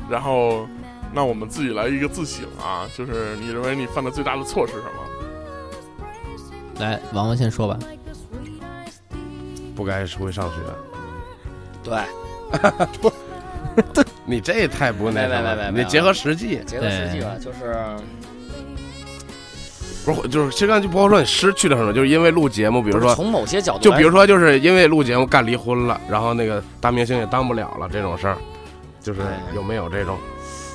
[0.09, 0.65] 然后
[1.13, 4.91] 那我们自己来一个自省啊，就是你认为你犯的最大的错是什么？
[6.79, 7.77] 来，王王先说吧。
[9.75, 10.55] 不该出去上学，
[11.83, 11.97] 对，
[13.93, 17.75] 对你这也太不那没没什么了，没没没有你结合实际，结合实际吧，就是
[20.05, 23.15] 不是就是其实刚才就包括说你失去了什么，就是因为录节目，比如说。
[23.15, 28.37] 从某些角度，就比如说，就是因为录节目干离婚了，然后那个大明星也当不了了这种事儿，
[29.01, 29.21] 就是
[29.55, 30.17] 有没有这种？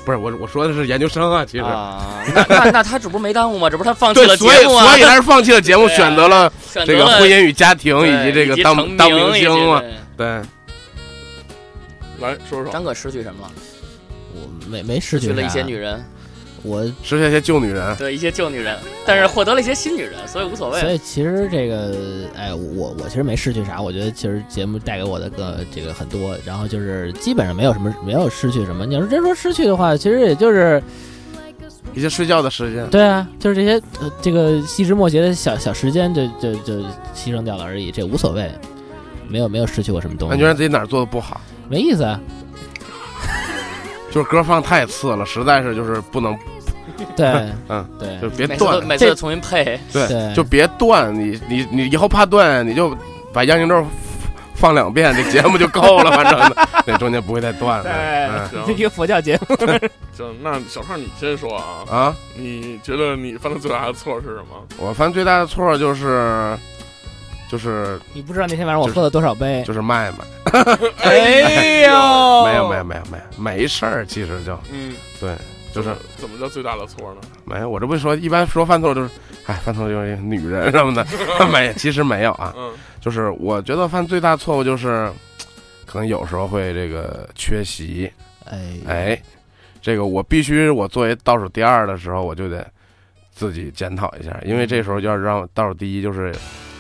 [0.07, 3.69] 不是我我说的是研究生啊，其实、啊， 那那那他这不是没耽误吗？
[3.69, 9.83] 这不是他放弃对，了所以节目啊，所以他是放弃了节目， 啊选择了这个婚姻与家庭以及这个当成当明星嘛。
[10.17, 10.27] 对对，
[12.21, 12.73] 来说说。
[12.73, 13.53] 张哥失去什么了？
[14.35, 16.05] 我没没失去了一些女人，
[16.67, 18.77] 我失去一些旧女人，对一些旧女人，
[19.07, 20.81] 但是获得了一些新女人，所以无所谓。
[20.81, 21.95] 所以其实这个，
[22.37, 28.85] 哎，我我其实没失去啥，我觉得其实节目带给我的个这个很多，然后就是基本上没有什么没有失去什么。
[28.85, 30.83] 你要是真说失去的话，其实也就是
[31.95, 32.87] 一些睡觉的时间。
[32.89, 36.75] 对啊，就是这些呃这个细枝末节的小小时间就就就
[37.15, 38.51] 牺牲掉了而已，这无所谓，
[39.29, 42.21] 没有没有失去过什么东西感觉得，自己哪儿做的不好，没意思啊。
[44.09, 46.35] 就是歌放太次了，实在是就是不能
[47.17, 47.27] 对
[47.69, 51.15] 嗯，对就别断，这每次重新配，对，就别断。
[51.15, 52.97] 你你你以后怕断，你就
[53.33, 53.85] 把杨行州
[54.55, 56.53] 放两遍，这节目就够了，反正
[56.87, 58.49] 那，中间不会再断了。
[58.51, 59.57] 对，这一个佛教节目。
[60.17, 64.67] 行，那小胖你先说啊，啊，你觉得你犯的最大的错是什么？
[64.79, 66.57] 我犯最大的错就是
[67.51, 69.63] 就是你不知道那天晚上我喝了多少杯？
[69.67, 70.25] 就是麦麦，
[71.03, 75.37] 哎呦， 没有没有没有没有没事儿，其实就嗯，对，
[75.77, 77.21] 就是怎么叫最大的错呢？
[77.45, 77.69] 没有。
[77.69, 79.11] 我这不是说一般说犯错就是，
[79.45, 81.07] 哎，犯错就是女人什么的，
[81.53, 82.55] 没，其实没有啊。
[82.57, 85.09] 嗯就是我觉得犯最大错误就是，
[85.85, 88.11] 可能有时候会这个缺席，
[88.47, 89.23] 哎哎，
[89.81, 92.67] 这个我必须我作为倒数第二的时候，我就得
[93.31, 96.33] 自己检讨一下，因为这时候要让倒数第一，就是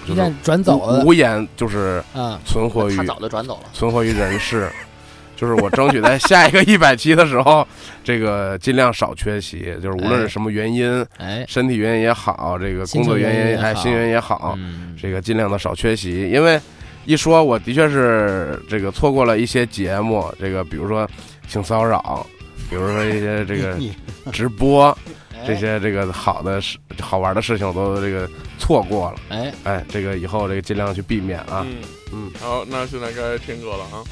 [0.05, 3.69] 就是一旦转走了无言就是啊，存活于他早就转走了。
[3.73, 4.69] 存活于人世。
[5.37, 7.67] 就是我争取在下一个 一百期的时候，
[8.03, 9.77] 这个尽量少缺席。
[9.83, 16.59] 就是无论是什么原因，哎，身体原因也好，这个工作原因哎，心情原因也好心原因也好，嗯，这个尽量的少缺席，因为
[17.05, 21.09] 一说我的确是这个错过了一些节目，这个比如说
[21.47, 22.27] 性骚扰，
[22.69, 23.79] 比如说一些这个
[24.33, 24.87] 直播，
[25.35, 29.19] 哎这些这个好的事、好玩的事情我都这个错过了。
[29.29, 31.65] 哎，哎，这个以后这个尽量去避免啊。
[31.69, 31.77] 嗯
[32.13, 34.03] 嗯，好，那现在该天哥了啊。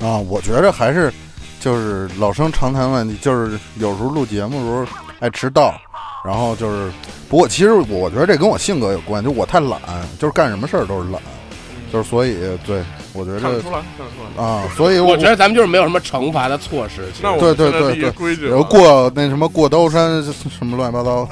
[0.00, 1.12] 啊，我觉着还是
[1.60, 4.86] 就是老生常谈问题，就是有时候录节目的时候
[5.20, 5.74] 爱迟到，
[6.24, 6.90] 然后就是，
[7.28, 9.78] 不过其实我觉得这跟我性格有关，就我太懒，
[10.18, 11.20] 就是干什么事儿都是懒，
[11.92, 12.82] 就是所以对
[13.12, 14.42] 我觉得看得出来，看得出来。
[14.42, 17.06] 啊，所以我觉得咱们就是没有什么惩罚的措施。
[17.20, 21.28] 对对对对规矩了，然后过那什么过刀山什么乱七八糟，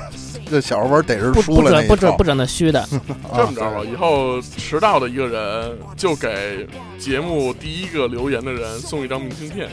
[0.50, 2.86] 这小时候玩逮人不不书了那一套准不准不准那虚的，
[3.36, 6.66] 这么着吧，以后迟到的一个人就给
[6.98, 9.68] 节目第一个留言的人送一张明信片，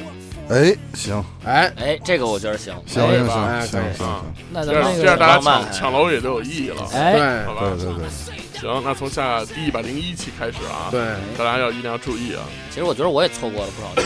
[0.49, 2.73] 哎，行哎，哎，这个我觉得行。
[2.85, 7.61] 行哎行行行行啊，那这样咱们这样大家抢抢楼也就有意义了，哎，对好吧？
[7.77, 11.01] 对对对，行，那从下第一百零一期开始啊，对，
[11.37, 12.43] 大家要一定要注意啊。
[12.69, 14.01] 其实我觉得我也错过了不少地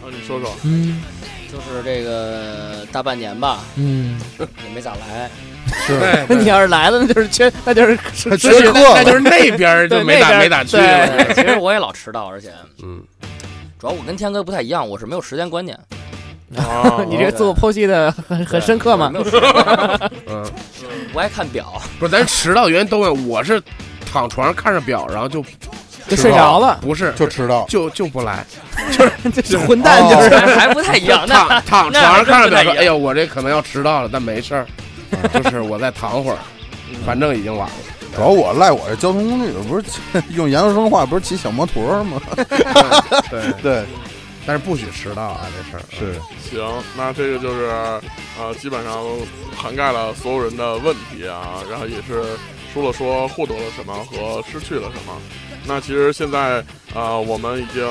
[0.00, 1.02] 方，啊，你说说，嗯
[1.52, 5.30] 就是这个大半年吧，嗯，也没咋来。
[5.84, 11.34] 是那你要是来了，那就是缺，那就是还缺那课那就是那边儿 就没打没打去了。
[11.34, 12.50] 其实我也老迟到，而且
[12.82, 13.02] 嗯，
[13.78, 15.78] 主要我跟天哥不太一样，我是没有时间观念。
[16.56, 19.18] 哦， 你这个自我剖析的很很深刻嘛没？
[19.18, 19.42] 有时间，
[20.28, 20.44] 嗯，
[21.12, 21.72] 不爱看表。
[21.98, 23.60] 不是，咱迟到原因都问，我是
[24.10, 25.44] 躺床上看着表，然后就
[26.08, 28.46] 就睡着了，不是就迟到，就就不来，
[29.34, 34.64] 就是混蛋，就是还不太一样，那躺躺床上看着表说，哎呦，我这可能要迟到了，但没事儿，
[35.32, 36.38] 就是我再躺会儿，
[37.04, 37.74] 反正已经晚了。
[38.14, 39.84] 主要我赖我这交通工具，不是
[40.34, 42.20] 用研究生话，不是骑小摩托吗？
[43.30, 43.84] 对，对，
[44.46, 46.18] 但是不许迟到啊，这事儿是
[46.50, 46.64] 行，
[46.96, 47.66] 那这个就是
[48.40, 49.04] 呃，基本上
[49.54, 52.22] 涵盖了所有人的问题啊，然后也是
[52.72, 55.12] 说了说获得了什么和失去了什么。
[55.66, 56.64] 那其实现在
[56.94, 57.84] 呃，我们已经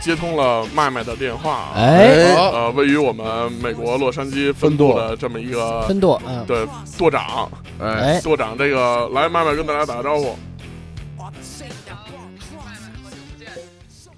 [0.00, 10.38] 接通了麦麦的电话啊，哎，位于我们美国洛杉矶分舵的这么一个分舵，嗯，对舵长，哎，哎，舵长这个来麦麦跟大家打个招呼。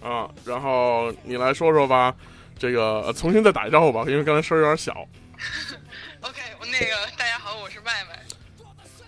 [0.02, 2.14] 啊，然后你来说说吧，
[2.58, 4.92] 这个、呃重新再打一招呼吧，因为刚才声儿有点小。
[6.22, 8.29] OK，那个大家好，我是麦麦。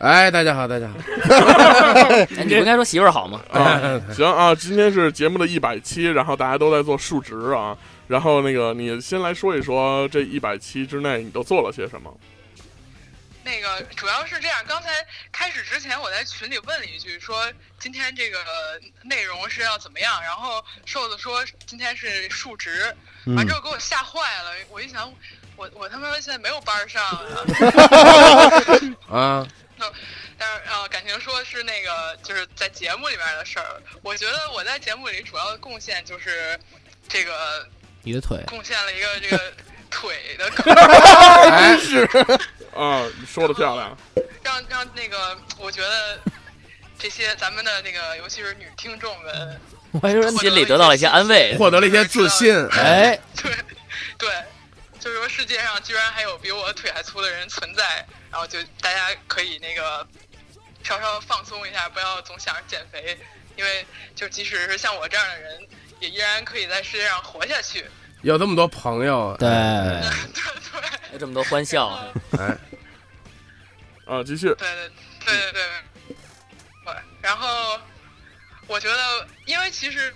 [0.02, 0.94] 哎，大家好，大家好，
[2.36, 3.40] 哎你不应该说媳妇儿好吗？
[3.52, 12.12] 啊，行啊，今天是节目的一百期，然后大家都在做数值啊，然后那个你先来说一说这一百期之内你都做了些什么？
[13.44, 14.90] 那个主要是这样，刚才
[15.30, 18.38] 开始之前我在群里问了一句，说今天这个
[19.04, 22.92] 内容是要怎么样，然后瘦子说今天是数值，
[23.26, 24.50] 嗯完之后给我吓坏了。
[24.68, 25.12] 我一想，
[25.54, 27.04] 我我他妈现在没有班儿上
[29.08, 29.46] 啊， 啊，
[30.38, 33.82] 但是呃，感情说是那个就是在节目里面的事儿。
[34.02, 36.58] 我觉得我在节目里主要的贡献就是
[37.08, 37.66] 这个
[38.02, 39.52] 你的腿，贡献了一个这个
[39.90, 40.50] 腿的
[41.50, 41.76] 哎，
[42.74, 43.96] 啊，你说的漂亮，
[44.42, 46.18] 让让那个，我觉得
[46.98, 49.60] 这些咱们的那个，尤其是女听众们，
[49.92, 51.54] 我还说心里得到了一些安慰。
[51.58, 53.52] 获得了一些自信，哎，对
[54.16, 54.30] 对，
[55.02, 60.06] 就是说世界上居然还有比我腿还粗的人存在，然后就大家可以那个
[60.84, 63.18] 稍稍放松一下，不要总想着减肥，
[63.56, 63.84] 因为
[64.14, 67.84] 就即使是像我这样的人，也依然可以在世界上活下去。
[68.22, 70.00] 有这么多朋友， 对，哎
[70.32, 70.42] 对
[70.80, 71.88] 对有这么多欢笑，
[72.38, 72.56] 哎，
[74.06, 74.88] 啊，继续，对对
[75.26, 75.62] 对对对
[76.84, 76.94] 对。
[77.20, 77.76] 然后
[78.68, 80.14] 我觉得，因为其实，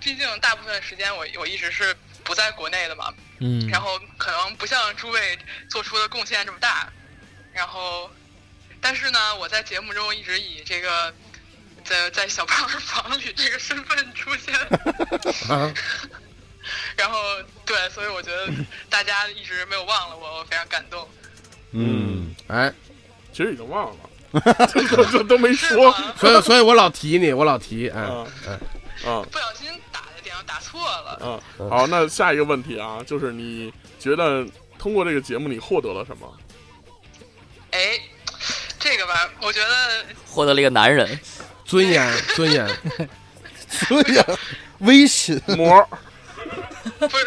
[0.00, 1.94] 毕竟大部分时间我我一直是
[2.24, 6.88] 不在国内的嘛，嗯，然后可能不像诸位做出的贡献这么大，
[7.52, 8.10] 然后，
[8.80, 11.12] 但是呢，我在节目中一直以这个
[11.84, 14.54] 在在小胖房里这个身份出现，
[16.96, 17.18] 然后
[17.64, 18.48] 对，所以我觉得
[18.88, 21.08] 大家一直没有忘了我，我非常感动。
[21.72, 22.72] 嗯，哎，
[23.32, 24.10] 其实已经忘了，
[24.72, 25.94] 这这这都没是说。
[26.18, 28.26] 所以所以我老提你，我老提，哎，啊。
[28.46, 28.52] 哎。
[29.10, 29.22] 啊。
[29.30, 29.68] 不小心
[30.46, 31.42] 打错了。
[31.58, 31.68] 嗯！
[31.68, 34.46] 好，那下一个问题啊，就是你觉得
[34.78, 36.38] 通过这个节目你获得了什么？
[37.72, 38.00] 哎，
[38.78, 41.18] 这个吧，我觉得获得了一个男人，
[41.64, 42.66] 尊严 尊严，
[43.68, 44.26] 所以啊
[44.78, 45.86] 微信膜
[46.98, 47.26] 不是，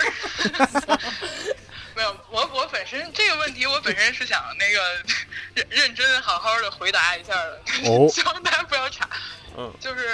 [1.95, 5.03] 没有，我我本身这个问题，我本身是想那个
[5.53, 9.07] 认认真好好的回答一下的，哦希望大家不要查。
[9.57, 10.07] 嗯就是，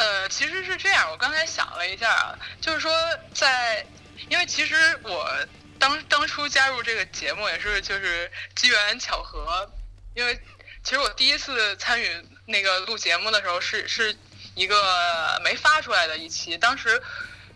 [0.00, 2.90] 呃，其实是这样，我刚才想了一下啊，就是说
[3.34, 3.84] 在，
[4.30, 5.30] 因为其实我
[5.78, 9.70] 当当初加入这个节目也是就是机缘巧合，
[10.14, 10.40] 因为
[10.82, 12.08] 其实我第一次参与
[12.46, 14.16] 那个录节目的时候是是
[14.54, 17.02] 一个没发出来的一期，当时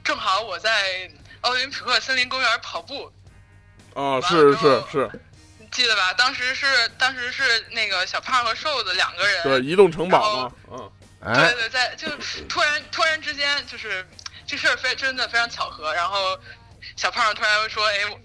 [0.04, 3.10] 正好我在奥林匹克森林公园跑步，
[3.94, 5.10] 啊，是是是，
[5.72, 6.12] 记得吧？
[6.12, 6.66] 当时是
[6.98, 12.08] 当时是那个小胖和瘦子两个人，对，移动城堡嘛，嗯哎对，对，在就
[12.48, 14.06] 突然突然之间，就是
[14.46, 15.94] 这事儿非真的非常巧合。
[15.94, 16.38] 然后
[16.96, 18.20] 小胖突然说：“哎，我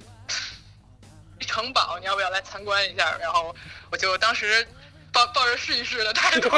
[1.45, 3.55] 城堡你要不要来参观一下？”然后
[3.91, 4.67] 我就当时
[5.13, 6.49] 抱抱着试一试的态度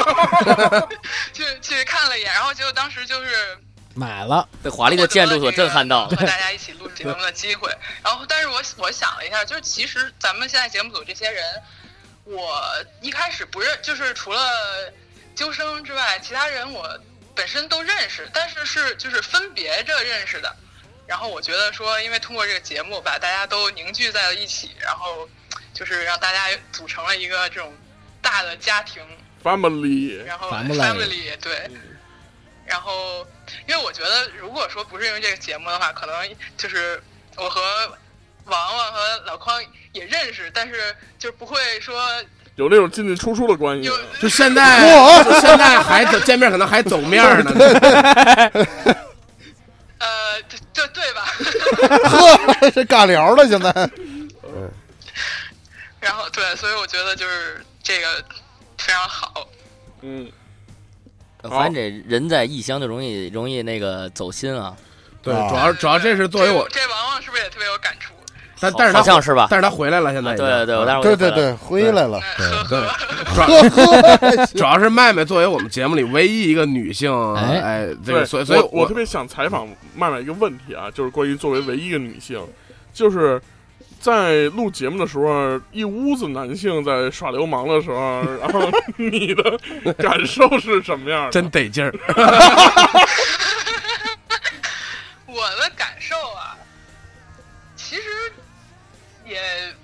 [1.32, 3.58] 去去看了一眼，然后结果当时就是
[3.94, 7.70] 买了，被华丽的建筑所震撼到和大家一起录节目的机会。
[8.02, 11.62] 然后，但是我我想了一下，就是其实咱们现在节目组这些人，
[12.24, 12.62] 我
[13.00, 14.40] 一开始不认，就是除了
[15.34, 17.00] 究生之外，其他人我
[17.34, 20.54] 本身都认识，但是是就是分别着认识的。
[21.06, 25.28] 然后我觉得说，因为通过这个节目把大家都凝聚在了一起，然后
[25.74, 27.74] 就是让大家组成了一个这种
[28.22, 29.02] 大的家庭
[29.42, 31.68] ，，family，然后 Family 对，
[32.64, 33.26] 然后
[33.66, 37.02] 因为我觉得如果说不是因为这个节目的话，可能就是
[37.36, 37.98] 我和
[38.44, 39.62] 王王和老匡
[39.92, 42.24] 也认识，但是就不会说
[42.56, 43.90] 有那种进进出出的关系。
[44.20, 44.80] 就现在，
[45.24, 47.50] 就现在还走见面，可能还走面呢。
[49.98, 51.22] 呃对对对吧？
[52.08, 53.70] 呵， 这尬聊了，现在
[54.42, 54.68] 嗯
[56.00, 58.06] 然后对，所以我觉得就是这个
[58.78, 59.46] 非常好。
[60.00, 60.28] 嗯，
[61.42, 64.76] 反正这人在异乡就容易容易那个走心啊，
[65.22, 68.12] 对，啊主要主要这是作为我，这这王王是不是也特别有感触？
[68.62, 69.48] 但但是他好像是吧？
[69.50, 72.86] 但是他回来了，现在已经对对，对对回来了对，回来了，对呵，
[73.34, 82.40] 主要 主要是麦麦作为我们节目里唯一一个女性，哎哎，这对，个所以所以我我特别想采访麦麦一个问题啊，就是关于作为唯一一个女性，
[82.94, 83.40] 就是
[84.00, 89.58] 在录节目的时候，一屋子男性在耍流氓的时候，然后 你的
[89.94, 91.30] 感受是什么样的？
[91.30, 91.92] 真得劲儿。
[95.26, 96.54] 我的感受啊，
[99.24, 99.74] 也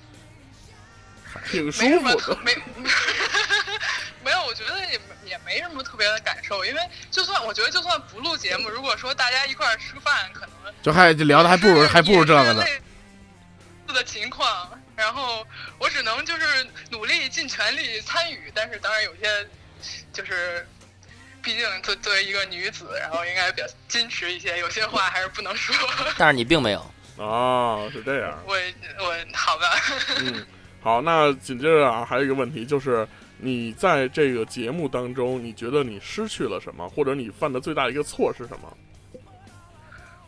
[1.50, 2.22] 挺舒没什么服的。
[2.22, 2.54] 特没，
[4.24, 6.80] 没有，我觉得也没也没什么特别的感受，因为
[7.10, 12.64] 就算我觉得就算不录节目，如果说大家一块儿吃饭，可能就还就聊的还不如还不如这个呢。
[13.88, 15.46] 的情况，然后
[15.78, 19.48] 我只能就是努力尽全力参与，但是当然有些
[20.12, 20.66] 就是。
[21.40, 25.74] 毕竟作作为一个女子，然后应该比较矜持一些，有些话还是不能说。
[26.18, 26.94] 但是你并没有。
[27.18, 28.38] 啊，是这样。
[28.46, 28.54] 我
[28.98, 29.64] 我好吧，
[30.20, 30.46] 嗯，
[30.80, 33.06] 好，那紧接着啊，还有一个问题就是，
[33.38, 38.76] 你在这个节目当中，你觉得你失去了什么，或者你犯的最大一个错是什么？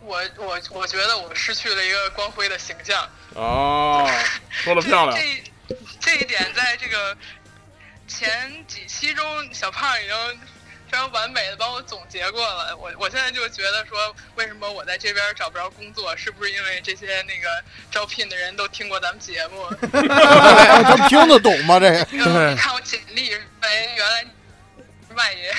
[0.03, 3.09] 我我我觉得我失去了一个光辉的形象。
[3.35, 4.11] 哦，
[4.51, 5.17] 说的漂亮。
[5.17, 7.17] 这这这一点在这个
[8.09, 10.41] 前几期中，小胖已经
[10.91, 12.77] 非常完美的帮我总结过了。
[12.77, 17.49] 我我现在就觉得说，为什么我在这边找不着工作，是不是因为这些那个
[17.91, 19.63] 招聘的人都听过咱们节目？
[19.95, 21.79] 哎他们听得懂吗？
[21.79, 22.07] 这个？
[22.51, 24.27] 你看我简历，哎，原来
[25.15, 25.55] 外爷，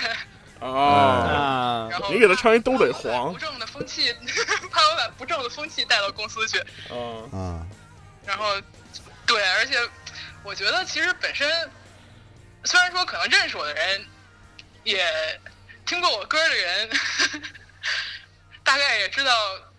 [0.60, 4.14] 哦，啊，然后你给他唱一都得怕我把黄不正的风气，
[4.70, 6.62] 怕我把不正的风气带到公司去。
[6.90, 7.70] 嗯嗯，
[8.26, 8.60] 然后，
[9.26, 9.78] 对，而且
[10.44, 11.50] 我觉得其实本身，
[12.66, 14.06] 虽然说可能认识我的人，
[14.84, 15.04] 也
[15.86, 16.90] 听过我歌的人，
[18.64, 19.34] 大概也知道，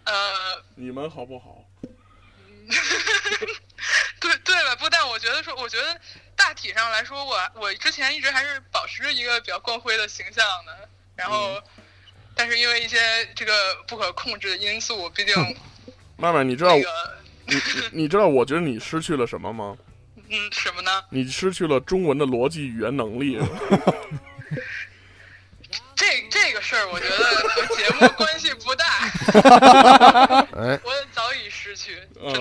[0.05, 1.65] 呃，你们好不好？
[4.21, 4.77] 对对了？
[4.77, 6.01] 不但我觉得说，我觉得
[6.37, 10.89] 大体上来说，我我之前一直还是保持着一个比较光辉的形象的。
[11.17, 11.61] 然后，
[12.35, 12.99] 但是因为一些
[13.35, 13.53] 这个
[13.87, 15.35] 不可控制的因素，毕竟
[16.17, 19.77] 麦麦，你知道那个 你你你知道我觉得你失去了什么吗？
[20.29, 21.05] 嗯什么呢？
[21.11, 23.39] 你失去了中文的逻辑语言能力。
[26.13, 27.17] 这这个事儿，我觉得
[27.49, 28.85] 和节目关系不大，
[30.59, 32.33] 哎，我早已失去，嗯。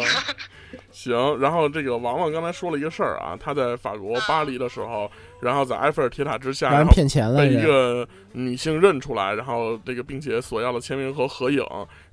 [0.91, 5.09] 行，然后这个王王刚才说了一个事儿啊，他在法国巴黎的时候，
[5.41, 8.07] 然后在埃菲尔铁塔之下，然后骗钱了被一个。
[8.34, 11.61] 女性认出来，然后这个并且索要了签名和合影，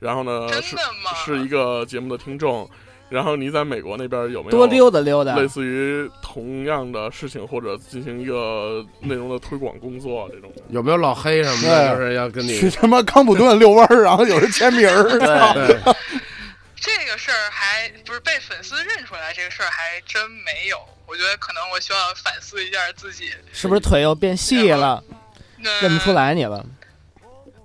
[0.01, 0.77] 然后呢是？
[1.25, 2.69] 是一个节目的听众，
[3.09, 5.35] 然后你在美国那边有没有多溜达溜达。
[5.37, 10.53] 类似于同样的事情，或者进行一个内容的推广工作这种？
[10.71, 15.03] 有没有老黑什么的，对就是要跟你去他妈康普顿遛弯儿，然后有人签名儿，
[15.55, 15.95] 对，对
[16.81, 20.79] 这个事儿还不是被粉丝认出来，这个事儿还真没有。
[21.07, 25.03] 我觉得可能我需要反思一下自己，是不是腿又变细了，
[25.65, 26.13] 呃认不出。
[26.13, 26.65] 来你了？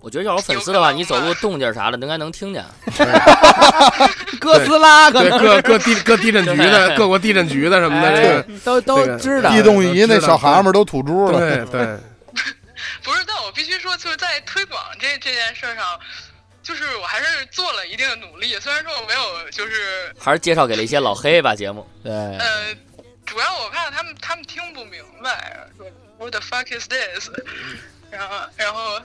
[0.04, 2.62] 我觉得要有粉丝的话，你走路动静啥的，应该能听见。
[4.38, 9.50] 哥斯拉可对能各各地各地震局的各国地震局的什么的，哎这个都都这个知道。
[9.50, 11.40] 地动仪那小蛤蟆都吐珠了。
[11.40, 11.98] 对对，
[13.02, 15.98] 不是，但我必须说，就是在推广这这件事儿上，
[16.62, 18.60] 就是我还是做了一定的努力。
[18.60, 21.88] 虽然说我没有，就是还是介绍给了一些老黑吧节目。
[22.04, 22.76] 对，呃，
[23.26, 25.88] 主要我怕他们他们听不明白，说
[26.20, 27.30] What the fuck is this？
[28.12, 29.00] 然后然后，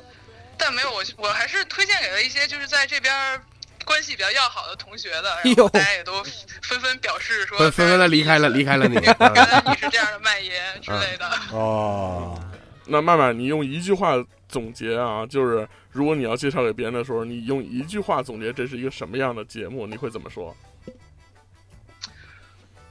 [0.58, 3.40] 但没有我我还是推荐给了一些就是在这边儿
[3.84, 6.22] 关系比较要好的同学的，然后大家也都
[6.62, 8.96] 纷纷表示说，纷纷纷的离开了离开了你。
[8.96, 11.26] 原啊来你是这样的麦爷之类的。
[11.52, 12.38] 哦，
[12.84, 14.12] 那曼曼，你用一句话
[14.48, 20.54] 总结啊，就是如果你要介绍给别人的时候，你用一句话总结这是一个什么样的节目，你会怎么说？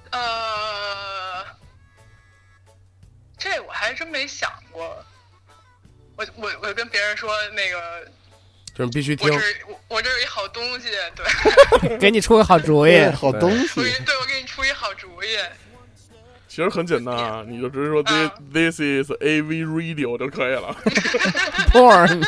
[0.10, 1.46] 呃，
[3.38, 5.06] 这我还真没想过。
[6.18, 8.06] 我我我跟别人说那个，
[8.76, 13.00] 就是必须我听这，我我这有一好东西，对， 给你出个好主意。
[13.16, 15.38] 好东西给，对我给你出一好主意。
[16.48, 20.76] 其实很简单啊，你就直接说 this this is AV radio 就可以了。
[21.72, 22.24] porn，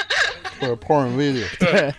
[0.60, 1.92] 或者 porn video，对，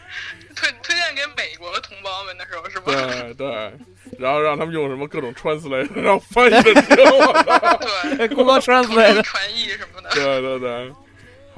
[0.55, 2.93] 推推荐给美国的同胞们的时候是吧？
[2.93, 3.72] 对对，
[4.18, 7.05] 然后让他们用什么各种 translate，然后翻译着听。
[7.05, 7.76] 我操
[8.16, 10.11] 对，Google 同 Translate 传译什么的。
[10.11, 10.93] 对对对，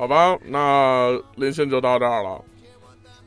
[0.02, 2.44] 好吧，那连线就到这儿了。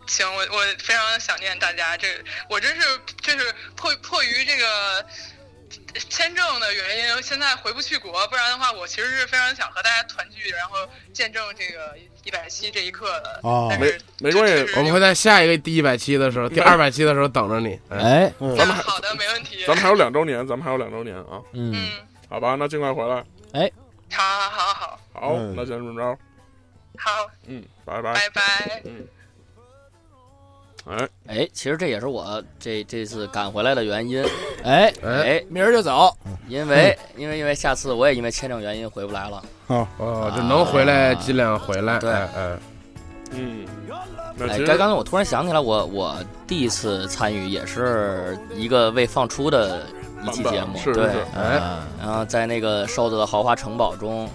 [0.07, 2.05] 行，我我非常想念大家，这
[2.49, 2.82] 我真是
[3.21, 5.05] 就是迫迫于这个
[6.09, 10.76] 签证的原因，现在回不去国，不然的话，我其实是非常想和大家团聚，然后
[11.13, 11.95] 见证这个
[12.26, 13.39] 一百期这一刻的。
[13.43, 17.80] 哦但是没没关系我们会在下一个第一百期的时候，第二百期的时候等着你。
[17.88, 19.63] 哎，咱们好的，没问题。
[19.65, 21.91] 咱们还有两周年，咱们还有两周年啊，嗯，嗯，
[22.28, 23.23] 好吧，那尽快回来。
[23.53, 23.71] 哎
[24.11, 26.19] 好好好好好，嗯那先这么着，
[26.98, 28.14] 好，嗯，拜拜。
[28.14, 28.82] 拜拜。
[28.86, 29.08] 嗯，
[30.88, 34.24] 哎，哎，其实这也是我这这次赶回来的原因。
[34.64, 36.16] 哎，哎，哎，明儿就走。
[36.48, 39.43] 因为因为因为下次我也因为签证原因回不来了。
[39.68, 41.98] 哦，就能回来尽量回来。
[41.98, 42.60] 对哎哎，
[43.32, 43.66] 嗯，
[44.48, 46.16] 哎刚刚我突然想起来，我我
[46.46, 49.88] 第一次参与也是一个未放出的
[50.24, 54.30] 一期节目对，是哎然后在那个瘦子的豪华城堡中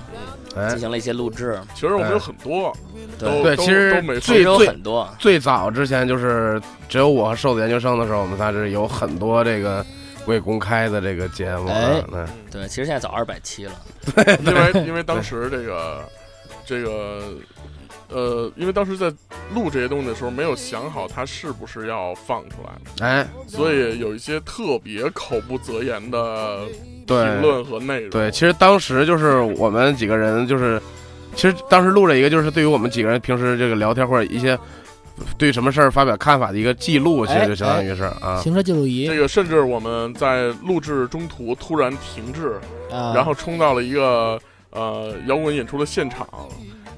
[0.56, 0.70] 哎。
[0.70, 2.76] 进，行了一些录制，其实我们有很多，
[3.18, 5.14] 都对，都其实都没其实有最最很多。
[5.18, 9.84] 最早之前就是只有我和瘦子研究生的时候，我们仨是有很多这个
[10.26, 11.66] 未公开的这个节目。
[11.66, 13.72] 对对，其实现在早二百期了。
[14.44, 16.02] 因为因为当时这个
[16.64, 17.34] 这个
[18.08, 19.12] 呃，因为当时在
[19.54, 28.10] 录这些东西的时候，没有想好它是不是要放出来，哎，所以有一些特别口不择言的对评论和内容。
[28.10, 30.80] 对，其实当时就是我们几个人，就是
[31.34, 34.58] 其实当时录了一个，就是对于我们几个人平时这个聊天或者一些
[35.36, 39.06] 对什么事儿发表看法的一个记录，其实就相当于是啊，行车记录仪。
[39.06, 42.54] 这个甚至我们在录制中途突然停滞，
[42.90, 44.40] 啊，然后冲到了一个
[44.70, 46.26] 呃摇滚演出的现场，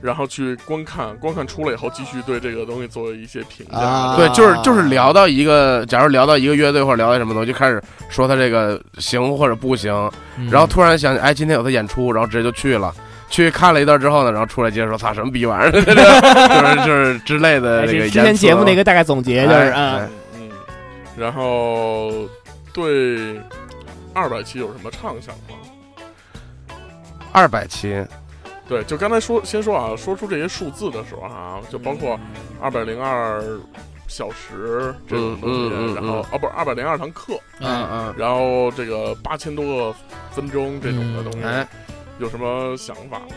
[0.02, 3.78] 然后去观看，观看出来以后，继续对这个东西做一些评价。
[3.78, 9.92] 啊对，就是就是聊到一个，假如聊到一个乐队或者聊到什么东西，就开始说他这个行或者不行，
[10.36, 12.92] 嗯然后突然想起，哎，今天有他演出，然后直接就去了。
[13.30, 20.50] 去看了一段之后呢，然后出来接着说：“操，什么逼玩意儿？” 就是就是之类的哎这个是之前节目的一个大概总结，就是哎啊哎，嗯，
[21.16, 22.12] 然后
[22.74, 23.40] 对
[24.12, 26.76] 二百期有什么畅想吗？
[27.32, 28.04] 二百期，
[28.68, 32.18] 对，就刚才说，先说啊，说出这些数字的时候啊，就包括
[32.60, 33.42] 二百零二
[34.08, 39.94] 小时这种东西，嗯嗯嗯然后哦，不是二百零二堂课，嗯嗯，然后这个八千多个
[40.30, 41.66] 分钟这种的东西，哎，
[42.18, 43.34] 有什么想法吗？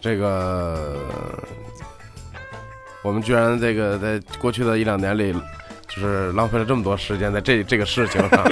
[0.00, 0.98] 这个
[3.02, 5.32] 我们居然这个在过去的一两年里，
[5.88, 8.44] 就是浪费了这么多时间在这这个事情上，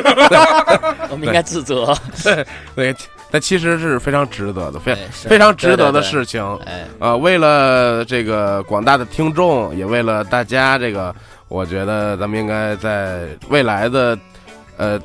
[1.11, 1.95] 我们应该自责。
[2.75, 2.95] 对，
[3.31, 6.41] 但其实是非常值得的，非非常值得的事情。
[6.67, 11.13] 哎，啊，为了这个广大的听众，也为了大家，这个
[11.49, 14.17] 我觉得咱们应该在未来的
[14.77, 15.01] 呃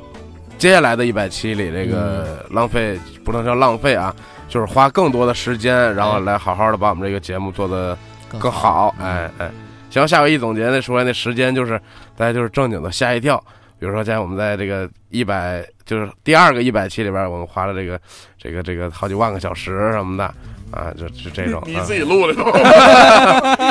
[0.58, 4.14] 接下来的一百期里，这个浪费、不能叫浪费啊，
[4.48, 7.98] 就是花更多的时间，然后哎来好好的把我们这个节目做得
[8.28, 8.94] 更更好。
[9.00, 9.50] 哎哎，
[9.90, 11.80] 行，下回一总结那出来那时间就是
[12.16, 13.42] 大家就是正经的吓一跳。
[13.78, 18.00] 比如说，在我们在这个一百，就是第二个一百期里边，我们花了这个
[18.40, 20.22] 这个这个好几万个小时什么的
[20.70, 21.60] 啊，就就这种。
[21.60, 22.52] 啊你自己录的 时候，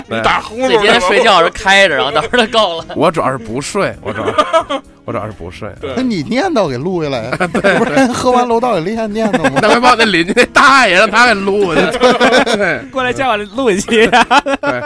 [0.09, 2.85] 你打呼噜自己天睡觉时开着，然后到时候就够了。
[2.97, 4.27] 我主要是不睡，我主要
[5.05, 5.71] 我主要是不睡。
[5.95, 9.59] 那你念叨给录下来 呀，不是喝完楼道里练念叨吗？
[9.61, 11.81] 那回把我那邻居那大爷让他给录去，
[12.57, 14.83] 对过来叫我录一期，对，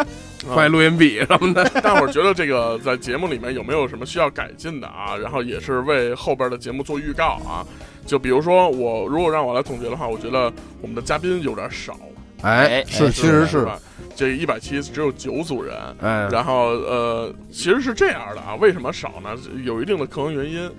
[0.48, 1.64] 换录音笔什么的。
[1.82, 5.16] 大伙儿觉得这个在节目里面有没有什么需要改进的啊？
[5.16, 7.66] 然后也是为后边的节目做预告啊。
[8.06, 11.98] 就比如说我，如果让我来总结的话，我觉得我们的嘉宾有点少，
[12.42, 13.80] 哎哎，是，其实是吧？
[14.16, 19.30] 这一百期只有九组人，哎，然后呃，其实是这样的啊，为什么少呢？
[19.64, 20.70] 有一定的客观原因。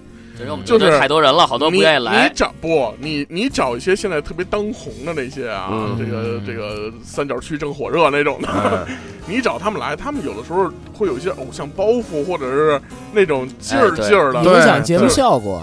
[0.64, 2.34] 就是太多人了，好多不愿意你来你。
[2.34, 2.94] 找不？
[2.98, 12.78] 你你找一些现在特别当红的那些啊，嗯这个这个三角区正火热那种的，哎你找他们来，他们有的时候会有一些偶像包袱，或者是
[13.10, 14.42] 那种劲儿劲儿的。
[14.44, 15.62] 对影响节目效果。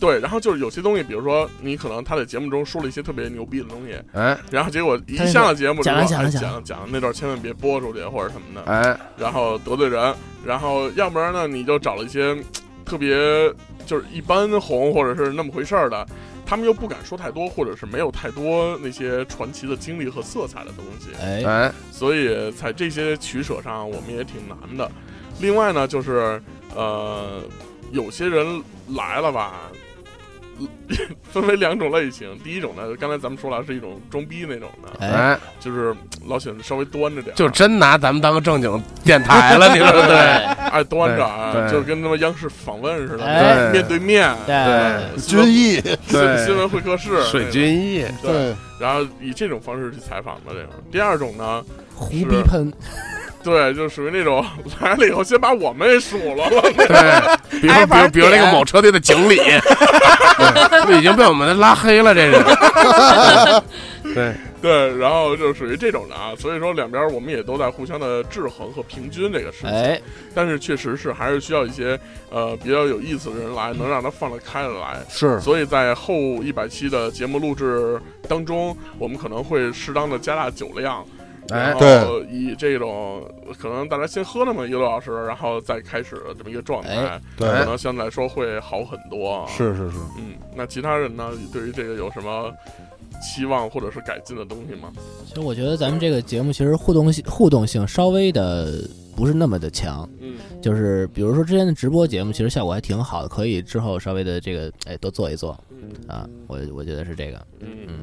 [0.00, 12.34] 对，然后就是有些东西，比如说你可能他在节目中说了一些特别牛逼的东西，哎然后结果一上了节目之后，讲了讲了哎讲了讲讲那段千万别播出去或者什么的，哎，然后得罪人，然后要不然呢，你就找了一些
[12.86, 13.14] 特别
[13.86, 16.06] 就是一般红或者是那么回事儿的，
[16.44, 24.90] 他们又不敢说太多，或者是没有太多那些传奇的经历和色彩的东西，哎，哎，所以在这些取舍上，我们也挺难的。
[25.40, 26.42] 另外呢，就是
[26.74, 27.40] 呃，
[27.92, 29.70] 有些人来了吧。
[31.32, 35.94] 分为两种类型，第一种呢，刚才咱们说了，是一种装逼那种的，哎，哎，就是
[36.26, 40.16] 老喜欢稍微端着点，就真拿咱们当个正经电台了，你说 对不对？
[40.70, 50.72] 爱端着啊，就跟他妈央视访问似的，哎面对面，对，军艺，新对新闻会客室，水军艺，对，对，然后以这种方式去采访的这种。
[50.90, 52.72] 第二种呢，胡逼喷，
[53.46, 54.44] 对，就属于那种
[54.82, 59.36] 来了以后先把我们也数了， 对，比如比如比如那个某车队的经理，
[60.84, 63.62] 对，已经被我们拉黑了，这是。
[64.14, 66.32] 对，对，然后就属于这种的啊。
[66.38, 69.70] 所以说两边我们也都在互相的制衡和平均这个事情。
[69.70, 70.00] 哎，
[70.34, 71.98] 但是确实是还是需要一些
[72.30, 74.96] 呃比较有意思的人来，能让他放得开的来。
[75.08, 81.15] 是所以在后一百期的节目录制当中，我们可能会适当的加大酒量，哎
[81.48, 83.22] 然后以这种
[83.58, 92.52] 可能大家先喝那么一个多小时，然后再开始这么一个状态，哎对可能相对来说会好很多。，是是是，嗯，那其他人呢，对于这个有什么
[93.22, 94.90] 期望或者是改进的东西吗？
[95.26, 98.82] 其实我觉得咱们这个节目其实互动性互动性稍微的
[99.14, 107.98] 不是那么的强，嗯，就是比如说之前的直播节目，其实效果还挺好的，可以之后稍微的这个哎多做一做嗯啊，我我觉得是这个，嗯，嗯，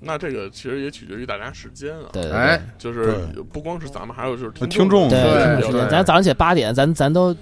[0.00, 2.06] 那这个其实也取决于大家时间啊。
[2.12, 3.16] 对就是
[3.52, 5.18] 不光是咱们，还有就是呃听众对，
[5.62, 7.34] 时间，咱早上起来八点，咱咱都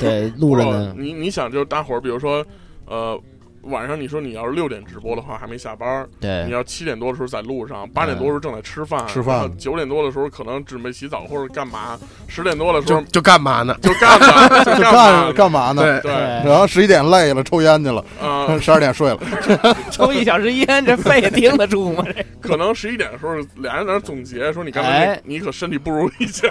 [0.00, 2.44] 对录着呢，你你想，就是大伙儿，比如说，
[2.86, 3.20] 呃，
[3.66, 9.50] 晚上你说你要是六点直播的话，还没下班对；你要七点多的时候在路上，八点多的时候正在吃饭，吃饭。
[9.58, 11.98] 九点多的时候可能准备洗澡或者干嘛，
[12.28, 13.76] 十点多的时候就就干嘛呢？
[13.82, 15.82] 就干嘛，就 就干嘛干干嘛呢？
[16.00, 16.12] 对。
[16.12, 19.18] 对，然后十一点累了，抽烟去了，呃，十二点睡了，
[19.90, 22.04] 抽一小时烟，这肺顶得住吗？
[22.14, 22.24] 这。
[22.40, 25.20] 可能十一点的时候，俩人在那总结说你干嘛哎。
[25.24, 26.50] 你可身体不如以前，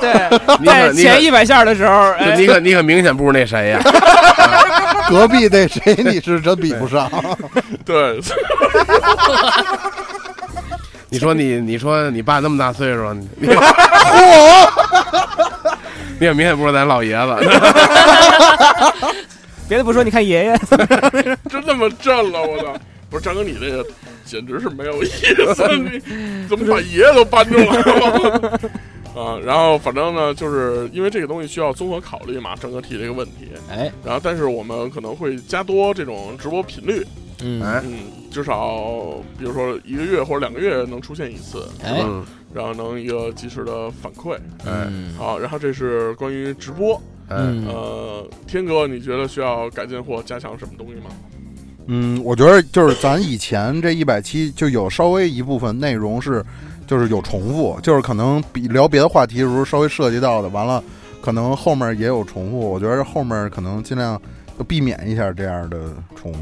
[0.00, 0.12] 对，
[0.60, 2.36] 你在前一百下的时候，哎。
[2.36, 3.80] 你可你可明显不如那谁呀？
[5.10, 7.10] 隔壁那谁你是真比不上，
[7.84, 8.20] 对，
[11.10, 13.48] 你说你你说你爸那么大岁数，你你
[16.20, 17.36] 你也明显不是咱老爷子。
[19.68, 20.58] 别的不说，你看爷爷，
[21.48, 22.74] 真那么震了，我操！
[23.08, 23.86] 不是张哥，你这个
[24.24, 25.06] 简直是没有意
[25.54, 26.00] 思，你
[26.48, 28.60] 怎么把爷爷都搬出来了？
[29.14, 37.04] 啊，然后反正呢，就是因为这个东西需要综合考虑嘛，整个提这个问题，哎，然后但是我们可能会加多这种直播频率，
[37.42, 44.36] 嗯，哎嗯，至少比如说一个月或者两个月能出现一次，哎嗯然后能一个及时的反馈。
[44.66, 51.10] 哎好，然后这是关于直播，嗯，嗯，呃，天哥，你觉得需要改进或加强什么东西吗？
[51.86, 56.44] 嗯，我觉得就是咱以前这一百期就有稍微一部分内容是，
[56.90, 60.82] 就是有重复，就是可能比聊别的话题的时候稍微涉及到的，完了
[61.22, 62.58] 可能后面也有重复。
[62.58, 64.20] 我觉得后面可能尽量
[64.58, 65.78] 就避免一下这样的
[66.16, 66.40] 重复。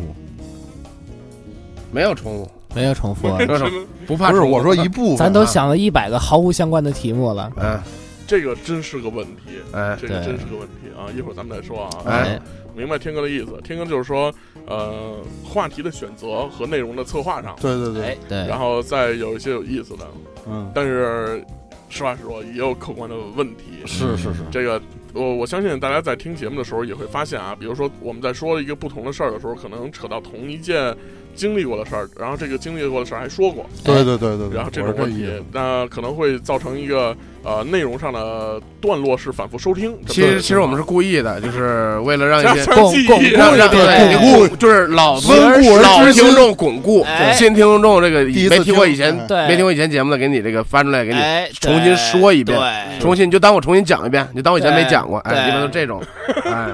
[1.92, 7.52] 没有重复，没有重复啊，没有重复不怕不是我说一部分，咱都想了一百个毫无相关的题目了。
[7.56, 7.78] 嗯，
[8.26, 11.12] 这个真是个问题，哎这个真是个问题啊！
[11.14, 11.90] 一会儿咱们再说啊。
[12.06, 12.40] 哎，
[12.78, 14.32] 明白天哥的意思，天哥就是说，
[14.66, 20.06] 呃，话题的选择和内容的策划上，对对对，哎，对，然后再有一些有意思的，
[20.48, 21.44] 嗯，但是
[21.88, 23.64] 实话实说，也有客观的问题。
[23.84, 24.80] 是是是，这个
[25.12, 30.96] 我我相信大家在听节目的时候也会发现啊，比如说我们在说一个不同的事儿的时候，可能扯到同一件
[31.34, 39.96] 经历过的事儿，然后这个经历过的事儿还说过，对对对对对，然后这我种问题那可能会造成一个呃内容上的段落是反复收听。
[40.06, 52.58] 其实其实我们是故意的，就是为了让一些巩巩固让让对对巩固就是老温故而老听众巩固哎，新听众这个一次没听过以前对没听过以前节目的，给你这个翻出来给你哎，重新说一遍，
[53.00, 56.02] 重新你就当我重新讲一遍，你就当我以前没讲过，哎，一般都这种，
[56.44, 56.68] 哎，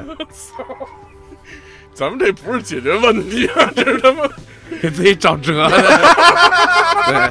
[1.95, 4.23] 咱们这不是解决问题啊，这是他妈
[4.83, 5.69] 给自己找辙。
[7.07, 7.31] 对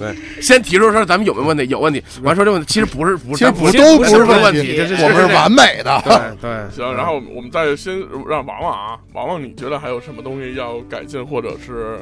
[0.00, 6.02] 对，先提出说咱们有没有问题，有问题，完说这问题其实不是不是，其实不是都不是是问题，这是我们是完美的。
[6.06, 6.94] 对对，行。
[6.94, 11.98] 然后我们再先让王王啊，王王，你觉得还有什么东西要改进或者是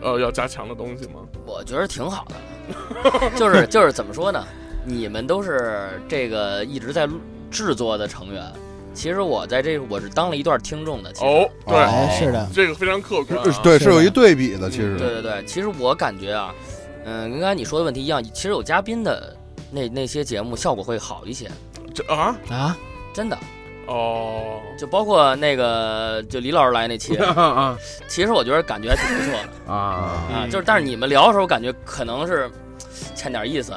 [0.00, 1.20] 呃要加强的东西吗？
[1.44, 4.42] 我觉得挺好的， 就是就是怎么说呢？
[4.84, 7.08] 你们都是这个一直在
[7.50, 8.42] 制作的成员，
[8.94, 11.10] 其实我在这我是当了一段听众的。
[11.20, 13.60] 哦，对，哎，是的，这个非常客观、啊。
[13.64, 16.54] 对，是是有一对比的，其实对对对，其实我感觉啊，
[17.06, 19.34] 嗯，跟刚才你说的问题一样，其实有嘉宾的
[19.70, 21.48] 那那些节目效果会好一些，
[21.94, 22.76] 这啊啊，
[23.14, 23.38] 真的。
[23.86, 27.78] 哦，就包括那个就李老师来那期， 啊
[28.08, 30.28] 其实我觉得感觉还挺不错的 啊啊。
[30.42, 32.50] 嗯就是但是你们聊的时候，感觉可能是
[33.14, 33.72] 欠点意思，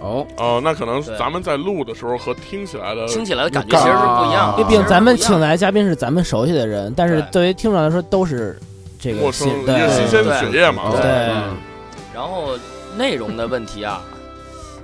[0.00, 4.58] 哦，哦，那可能咱们在录的时候和听起来的听起来的感觉其实是不一样的。
[4.60, 8.58] 因为毕竟咱们请来嘉宾是咱们熟悉的人，但是对对于听众来说都是
[8.98, 10.90] 这个陌生新对一个新鲜的血液嘛。
[10.90, 11.00] 对
[12.18, 12.58] 然后
[12.96, 14.02] 内容的问题啊，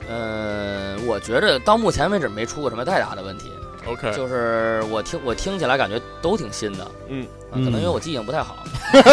[0.09, 3.53] 嗯， 我觉着到目前为止没出过什么太大的问题
[3.89, 7.27] ，OK，就是我听我听起来感觉都挺新的，嗯。
[7.51, 8.65] 啊，可能因为我记性不太好，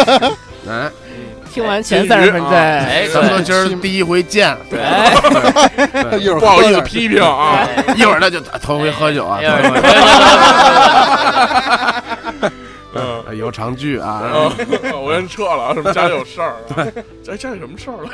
[0.68, 0.88] 哎，
[1.52, 3.44] 听完前三十分金鱼啊对，哎，咱们对。
[3.44, 5.12] 今儿第一回见，对，哎。
[6.18, 7.58] 一会儿不好意思批评啊。
[7.58, 7.94] 哎。
[7.96, 9.40] 一会儿那就头回喝酒啊，
[13.52, 14.52] 长剧啊，啊，
[14.98, 16.88] 我先撤了，什么家里有事儿啊？
[17.28, 18.10] 哎，家里什么事儿了？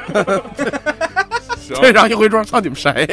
[1.56, 3.06] 行这让一回桌，操你们谁？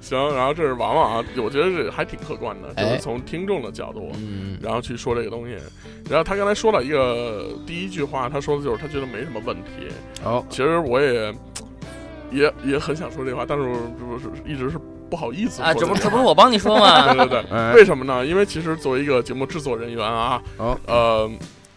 [0.00, 5.56] 行，然后这是王王啊，我觉得这还挺客观的，就是哎从听众的角度，嗯，然后去说这个东西。
[6.10, 9.88] 然后他刚才说了一个第一句话，他说的就是他觉得没什么问题。
[10.24, 11.32] 哦，其实我也
[12.30, 14.76] 也也很想说这话，但是不是一直是
[15.12, 17.12] 不好意思啊，这不这不是我帮你说吗？
[17.12, 17.74] 对对对，哎。
[17.74, 18.24] 为什么呢？
[18.24, 21.30] 因为其实作为一个节目制作人员啊，哦呃，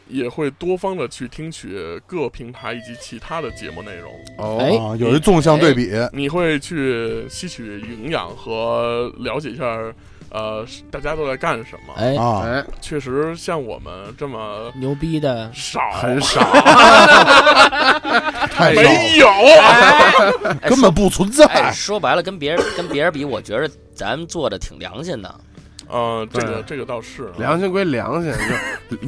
[0.07, 1.77] 也会多方的去听取
[2.07, 9.65] 各平台以及其他的节目内容，哦，有一纵向对比，你会去吸取营养和了解一下，
[10.35, 11.93] 呃，大家都在干什么。
[11.95, 16.41] 哎，确实，像我们这么牛逼的，少，很少，
[18.51, 19.27] 太少了，没有。
[19.29, 21.71] 哎 根本不存哎，在。
[21.71, 25.33] 说白了，跟别人跟别人比，我觉得咱们做的挺良心的。
[25.95, 28.29] 呃，这个这个倒是啊良心归良心，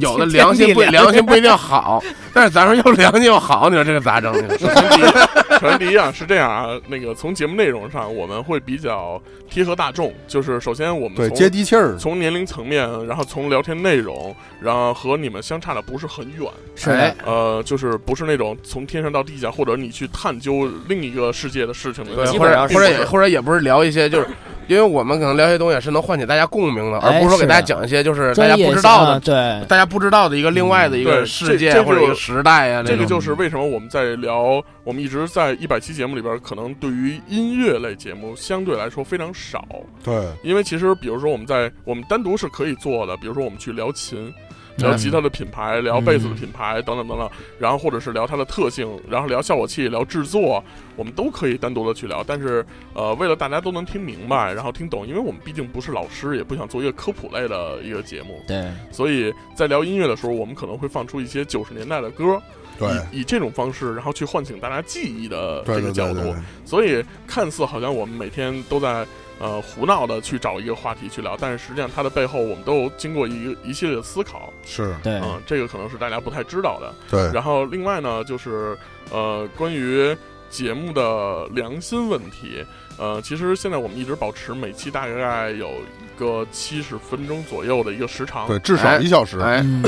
[0.00, 4.32] 有的良心不良良心不一定 好，但是咱说又良心又好，你说这个咋整？
[4.32, 9.20] 这个首先第一，首先第一啊是这样啊，那个从节目内容上，我们会比较
[9.50, 24.26] 贴合大众，就是首先我们对，从接地气儿，从年龄层面，然后从聊天内容，然后和你们相差的不是很远，是的哎，呃，就是不是那种从天上到地下，或者你去探究另一个世界的事情的对，或者或者也或者也不是聊一些，就是
[24.68, 39.64] 因为我们可能聊一些东西也是能唤起大家共鸣的，而哎不是说给大家讲一些就是大家不知道的，对，大家不知道的一个另外的一个对世界或者一个时代呀，这个就是为什么我们在聊，我们一直在一百期节目里边，可能对于音乐类节目相对来说非常少，
[40.04, 44.32] 对，因为其实比如说我们在我们单独是可以做的，比如说我们去聊琴。
[44.78, 50.62] 聊吉他的品牌，聊贝斯的品牌，等等等等，然后或者是聊它的特性，然后聊效果器，聊制作，
[50.96, 52.24] 我们都可以单独的去聊。
[52.24, 52.64] 但是，
[52.94, 62.40] 呃，为了大家都能听明白，然后听懂，因为我们毕竟不是老师，也不想做一个科普类的一个节目，对，所以在聊音乐的时候，我们可能会放出一些九十年代的歌，
[62.78, 66.14] 对，以以这种方式，然后去唤醒大家记忆的这个角度。
[66.14, 69.04] 对对对，所以看似好像我们每天都在
[69.38, 76.94] 呃胡闹的去找一个话题去聊，但是实际上它的背后我们都有经过一个一系列的思考，是对，嗯，这个可能是大家不太知道的。
[77.10, 78.76] 对，然后另外呢，就是
[79.10, 80.16] 呃，关于
[80.50, 82.64] 节目的良心问题，
[82.98, 89.38] 呃，其实现在我们一直保持每期大概有一个七十分钟左右的一个时长，对，至少一小时。
[89.40, 89.84] 哎，嗯，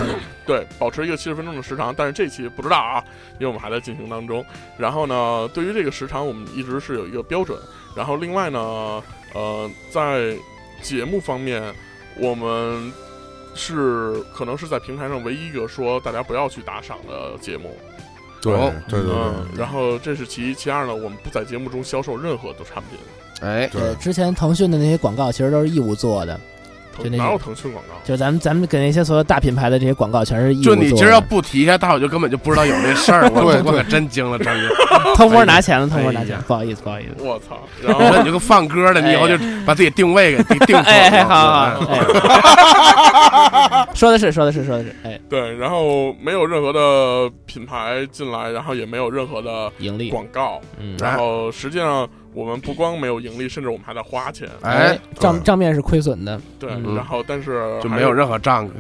[0.47, 3.03] 对，保持一个七十分钟的时长，但是这期不知道啊，
[3.39, 4.45] 因为我们还在进行当中。
[4.77, 7.59] 然后呢，对于这个时长，我们一直是有一个标准。
[7.97, 9.03] 然后另外呢，
[9.35, 10.35] 呃，在
[10.83, 11.63] 节目方面，
[12.19, 12.93] 我们
[13.55, 17.77] 是可能是在平台上唯一一个说大家不要去打赏的节目。
[18.43, 22.99] 对哦对对嗯，然后这是其一，其二呢，我们不在节目中销售任何的产品。
[23.43, 26.41] 哎，对，对之前腾讯的那些广告其实都是义务做的，
[27.03, 27.95] 就那哪有腾讯广告？
[28.05, 30.63] 就咱们咱们给那些所有大品牌的这些广告全是义务。
[30.63, 33.31] 就你今儿要不提一下，大伙就根本就不知道有这事儿。
[33.35, 34.69] 我对我可真惊了，真是。
[35.17, 37.23] 偷摸拿钱了，偷摸拿钱不好意思，不好意思。
[37.25, 37.59] 我操！
[37.83, 39.37] 然我说后你这个放歌的， 你以后就
[39.67, 40.91] 把自己定位给定定 准了。
[40.91, 41.81] 哎，好好
[43.95, 54.49] 说的是说的是说的是，哎，对，然后没有任何的品牌进来，然后也没有任何的盈利，广告，嗯，然后实际上我们不光没有盈利，甚至我们还在花钱。
[54.63, 58.69] 哎，账账面是亏损的，对，嗯然后但是就没有任何账。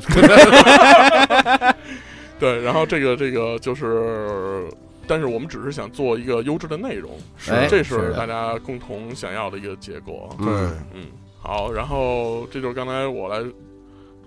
[2.38, 4.66] 对，然后这个这个就是，
[5.06, 10.34] 但是我们只是想做一个优质的内容，是这是大家共同想要的一个结果。
[10.38, 11.06] 对嗯嗯，
[11.42, 13.44] 好，然后这就是刚才我来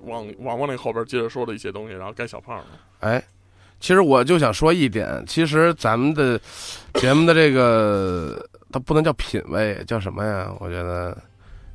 [0.05, 2.65] 往往往那后边接着说的一些东西，然后该小胖了。
[2.99, 3.23] 哎，
[3.79, 6.39] 其实我就想说一点，其实咱们的
[6.95, 10.49] 节目的这个，它不能叫品味，叫什么呀？
[10.59, 11.15] 我觉得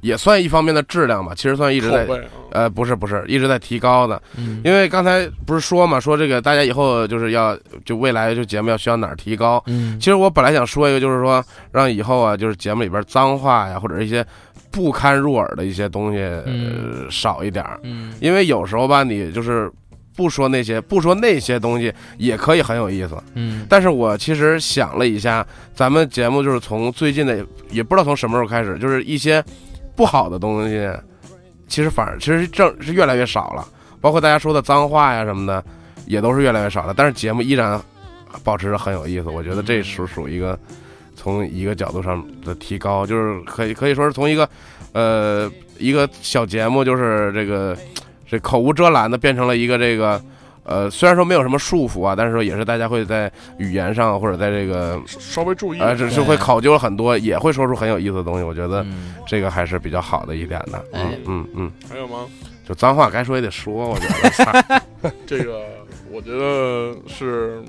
[0.00, 1.32] 也算一方面的质量吧。
[1.34, 2.06] 其实算一直在，
[2.50, 4.20] 呃，不是不是，一直在提高的。
[4.36, 9.62] 嗯，因为刚才不是说嘛，说这个大家以后就是要就未来就节目要需要哪儿提高。
[9.66, 14.24] 嗯其，实我本来想说一个，就是说让以后啊，就是节目里边脏话呀，或者一些
[14.70, 17.80] 不堪入耳的一些东西、嗯呃、少一点儿。
[17.84, 19.70] 嗯，因为有时候吧，你就是
[20.18, 23.16] 不说那些，不说那些东西，也可以很有意思。
[23.34, 29.40] 嗯，但是我其实想了一下，咱们节目就是从最近的，也不知道从什么时候开始，就是一些
[29.94, 30.90] 不好的东西，
[31.68, 33.64] 其实反而其实正是越来越少了。
[34.00, 35.64] 包括大家说的脏话呀什么的，
[36.06, 36.92] 也都是越来越少了。
[36.96, 37.80] 但是节目依然
[38.42, 40.58] 保持着很有意思，我觉得这属属于一个
[41.14, 44.48] 从一个角度上的提高，就是可以可以说是从一个
[44.94, 45.48] 呃
[45.78, 47.76] 一个小节目，就是这个
[48.28, 50.20] 这口无遮拦的变成了一个这个。
[50.64, 55.80] 呃，虽然说没有什么束缚啊，但是说也是大家会在语言上或者在这个稍微注意。
[55.80, 58.42] 呃，只是会考究了很多，也会说出很有意思的东西。
[58.42, 60.84] 我觉得嗯这个还是比较好的一点的。
[60.92, 62.26] 嗯哎嗯嗯，还有吗？
[62.68, 64.82] 就脏话该说也得说，我觉得。
[65.26, 65.62] 这个
[66.12, 67.62] 我觉得是，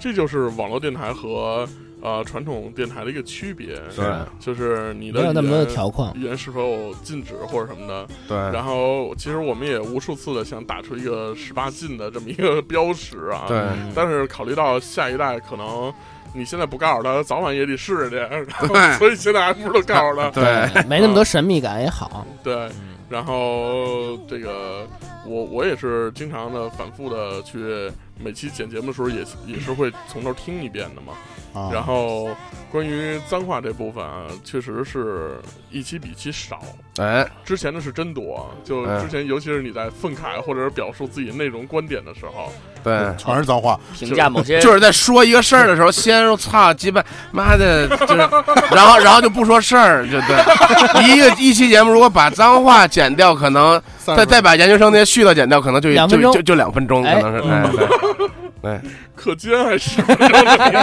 [0.00, 1.68] 这就是网络电台和
[2.02, 4.04] 呃传统电台的一个区别，对
[4.38, 8.06] 就是你的没有那么多的语言条框，语言是否禁止或者什么的。
[8.28, 15.92] 对，然后其实我们也无数次的想打出一个十八禁的这么一个 标识啊，对嗯但是考虑到下一代可能。
[16.34, 18.16] 你现在不告诉他，早晚也得试试去，
[18.96, 20.30] 所以现在还不如告诉他。
[20.30, 24.88] 对，没那么多神秘感也好，对，嗯然后这个
[25.26, 31.12] 我我也是经常的反复的去每期剪节目的时候也也是会从头听一遍的嘛。
[31.52, 32.28] 啊，然后
[32.70, 35.32] 关于脏话这部分啊，确实是
[35.70, 36.60] 一期比一期少。
[36.98, 42.52] 哎，之前的是真多，就嗯之前尤其是你在愤慨或者是表述自己内容观点的时候，
[42.84, 42.98] 对。
[43.16, 48.16] 全是脏话，评价某些就是在说一个事儿的时候，先说操鸡巴妈的，就是，
[48.74, 50.36] 然后然后就不说事儿，就对。
[51.08, 56.32] 一个一期节目如果把脏话剪掉，可能再再把研究生那些絮叨剪掉，可能就就两分钟。
[56.32, 58.30] 就就两分钟，可哎能是嗯
[58.62, 58.80] 哎。
[58.82, 60.28] 对课间还十分钟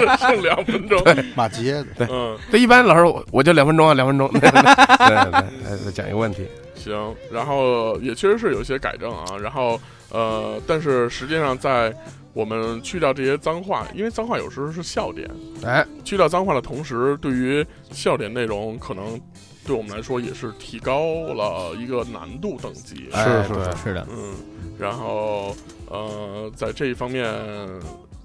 [0.05, 1.01] 呢，剩两分钟。
[1.35, 11.93] 马杰，对，嗯，对，一般老师我我就两分钟啊，两分钟，对对对，哎再讲一个问题，行，然后也确实是有一些改正啊，然后呃，但是实际上在
[12.31, 15.29] 我们去掉这些脏话，因为脏话有时候是笑点，
[15.65, 19.19] 哎，去掉脏话的同时，对于笑点内容可能
[19.69, 20.99] 对我们来说也是提高
[21.31, 23.07] 了一个难度等级。
[23.13, 24.33] 是是对是的，嗯，
[24.79, 25.55] 然后
[25.85, 27.23] 呃，在这一方面。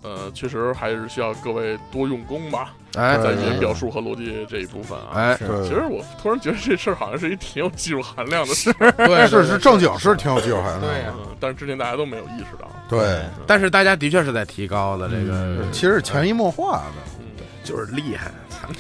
[0.06, 5.12] 呃，确实还是需要各位多用功吧，哎在对语言表述和逻辑这一部分啊。
[5.14, 12.70] 哎，其实我突然觉得这事儿好像是一挺有技术含量的事儿，对是是正经是挺有技术含量的，对呀嗯，但是之前大家都没有意识到。
[12.86, 17.24] 对，但是大家的确是在提高的，这个嗯其实是潜移默化的，嗯，
[17.64, 18.30] 就是厉害，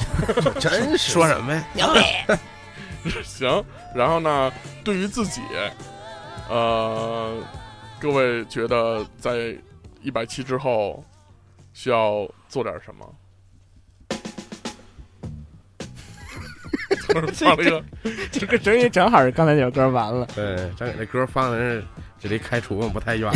[0.60, 1.88] 真是说什么呀？
[3.24, 3.64] 行。
[3.94, 4.52] 然后呢，
[4.82, 5.40] 对于自己，
[6.48, 7.36] 呃，
[8.00, 9.56] 各位觉得在
[10.02, 11.04] 一百期之后
[11.72, 13.14] 需要做点什么？
[17.32, 17.84] 放了一个，
[18.32, 21.84] 这个声音正好是刚才那首歌完了，对，咱给这歌放的是
[22.18, 23.30] 这离开除不太远。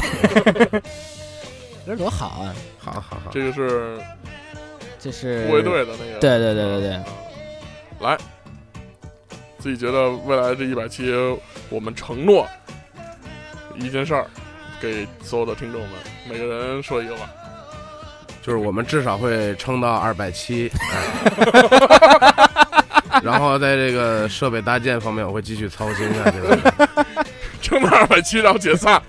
[1.87, 2.55] 这多好啊！
[2.79, 3.99] 好好好，这个是
[4.99, 7.05] 这是护卫队的那个，对对对对对啊，
[8.01, 8.19] 来，
[9.59, 11.12] 自己觉得未来这一百期，
[11.68, 12.46] 我们承诺
[13.76, 14.26] 一件事儿，
[14.80, 15.90] 给所有的听众们，
[16.28, 17.28] 每个人说一个吧。
[18.40, 20.70] 就是我们至少会撑到二百七，
[23.11, 27.26] 哎 然后在这个设备搭建方面，我会继续操心下去的。
[27.61, 29.00] 撑到二百七，然后解散，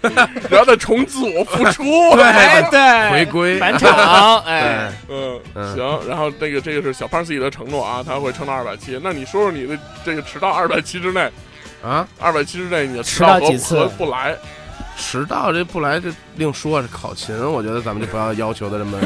[0.50, 1.84] 然后再重组我复出。
[2.16, 9.00] 对对，回归返场 哎，嗯，嗯行，然后这个这个是小胖自己的承诺啊，他会撑到二百七。
[9.04, 11.30] 那你说说你的这个迟到二百七之内，
[11.84, 14.36] 啊，二百七之内你迟迟到和几次和不来，
[15.00, 18.98] 迟到这不来这另说，是考勤，我觉得咱们就不要要求的这么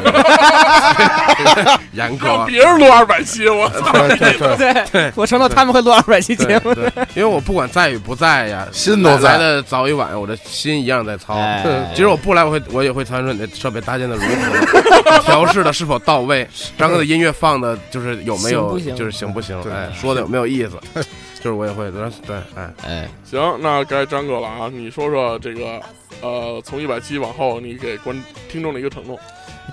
[1.93, 2.45] 严格让。
[2.47, 3.91] 别人录二百期，我操！
[4.07, 6.73] 对对对，对，我承诺他们会录二百期节目。
[7.15, 11.35] 因为我不管在与不在呀，心都在来的早与晚，我的心一样在操。
[11.35, 11.63] 哎
[11.93, 19.61] 其实我不来，我会我也会参与说你的设备搭建的如何，调试的是否到位，张哥的音乐放的就是有没有，行行就是行不行？
[19.61, 20.79] 对哎，说的有没有意思？
[21.43, 25.81] 就是我也会对对，哎，哎，行，那该张哥了啊，你说说这个，
[26.21, 28.15] 呃，从一百期往后，你给观
[28.49, 29.19] 听众的一个承诺。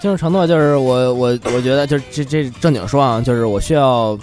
[0.00, 4.18] 听众承诺就是我我我觉得就是这这正经说啊，就是我需要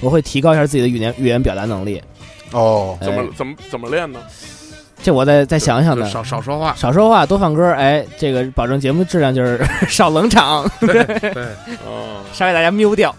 [0.00, 2.02] 我会提高一下自己的语言语言表达能力。
[2.50, 4.18] 哦，怎么哎怎么怎么练呢？
[5.00, 6.10] 这我再再想想呢。
[6.10, 6.74] 少少说话。
[6.74, 11.44] 少说话，多放歌，哎，这个保证节目质量就是 少冷场，对，对
[11.86, 13.14] 嗯， 少给大家瞄掉。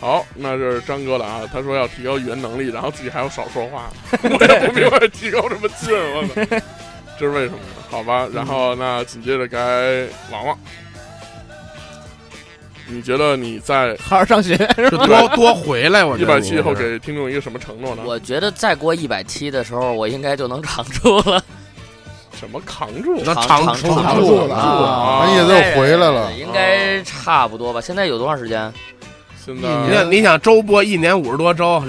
[0.00, 3.90] 好，那这是张哥的啊，他说要提高语言能力，然后自己还要少说话，
[4.22, 6.56] 我也不明白提高什么劲，我操，
[7.18, 7.82] 这是为什么呢？
[7.90, 10.58] 好吧，然后那紧接着该王王，
[12.88, 14.56] 你觉得你在好好上学，
[14.90, 16.04] 就多多回来。
[16.04, 18.02] 我觉得一百期以后给听众一个什么承诺呢？
[18.04, 21.42] 我觉得再过一百期的时候，我应该就能扛住了。
[22.38, 23.22] 什么扛住？
[23.24, 26.32] 那扛扛住扛住了啊那意思又回来了。
[26.32, 27.80] 应该差不多吧？
[27.80, 28.72] 现在有多长时间？
[29.44, 31.82] 现你你想周播一年五十多周，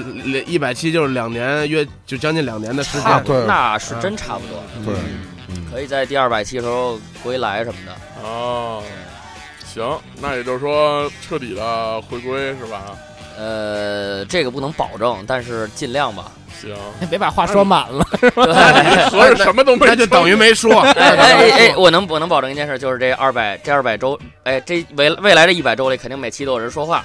[0.47, 3.23] 一百期就是两年约，就将近两年的时间。
[3.23, 3.45] 对。
[3.45, 4.95] 那是真差不多，对，
[5.71, 7.95] 可以在第二百期的时候归来什么的。
[8.23, 8.81] 哦，
[9.65, 12.81] 行，那也就是说彻底的回归是吧？
[13.37, 16.31] 呃，这个不能保证，但是尽量吧。
[16.61, 16.75] 行，
[17.09, 18.05] 别把话说满了。
[18.19, 18.29] 对，
[19.09, 20.79] 合着什么都没 那就等于没说。
[20.81, 27.03] 哎哎哎哎，我能我能保证一件事，就是这二百这二百周，哎，这未未来这一百周里，肯定每期都有人说话，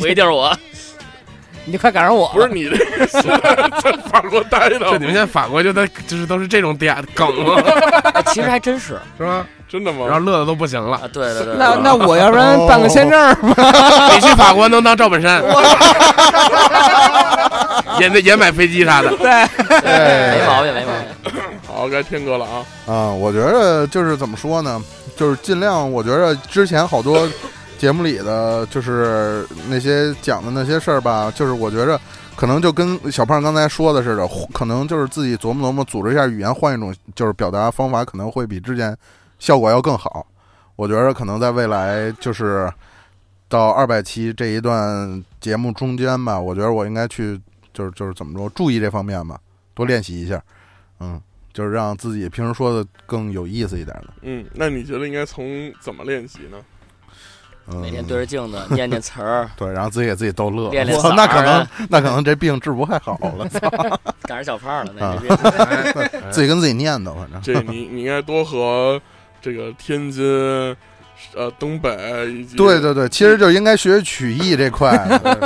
[0.00, 0.56] 不一定是我。
[1.64, 2.78] 你快赶上我，不是你在
[3.12, 7.28] 在 法国待的，就你们现在法国就在就是都是这种点梗
[8.32, 9.44] 其实还真是是吧？
[9.68, 10.32] 真的吗然后吗？
[10.32, 10.96] 乐的都不行了。
[10.96, 14.08] 啊，对对对，那那我要不然办个签证吧？
[14.14, 15.42] 你去法国能当赵本山，
[18.00, 19.10] 也得也买飞机啥的。
[19.16, 21.04] 对没哎，毛病没毛病。
[21.68, 22.64] 好，该天哥了啊！
[22.86, 24.80] 啊，我觉得就是怎么说呢，
[25.18, 27.28] 就是尽量，我觉得之前好多
[27.78, 31.98] 节目里的就是那些讲的那些事儿吧，就是我觉着
[32.36, 38.94] 可能就跟小胖刚才说的似的，可能就是自己琢磨琢磨，组织一下语言，换一种就是表达方法，可能会比之前
[39.38, 40.26] 效果要更好。
[40.76, 42.70] 我觉得可能在未来就是
[43.48, 47.40] 到二百期这一段节目中间吧，我觉得我应该去
[47.72, 49.38] 就是就是怎么说，注意这方面吧，
[49.74, 50.42] 多练习一下，
[51.00, 51.20] 嗯。
[51.50, 54.08] 就是让自己平时说的更有意思一点的。
[54.22, 56.58] 嗯，那你觉得应该从怎么练习呢？
[57.70, 60.70] 嗯，每天对着镜子念念词儿， 对，然后自己给自己逗乐。
[60.70, 63.46] 练练嗓儿那可能啊那可能这病治不太好了，
[64.24, 65.16] 赶上小胖了，那
[66.32, 67.42] 自己跟自己念叨，反正。
[67.42, 69.00] 这你你应该多和
[69.42, 70.24] 这个天津、
[71.34, 71.90] 呃东北
[72.30, 74.96] 以及对对对，其实就应该学曲艺这块。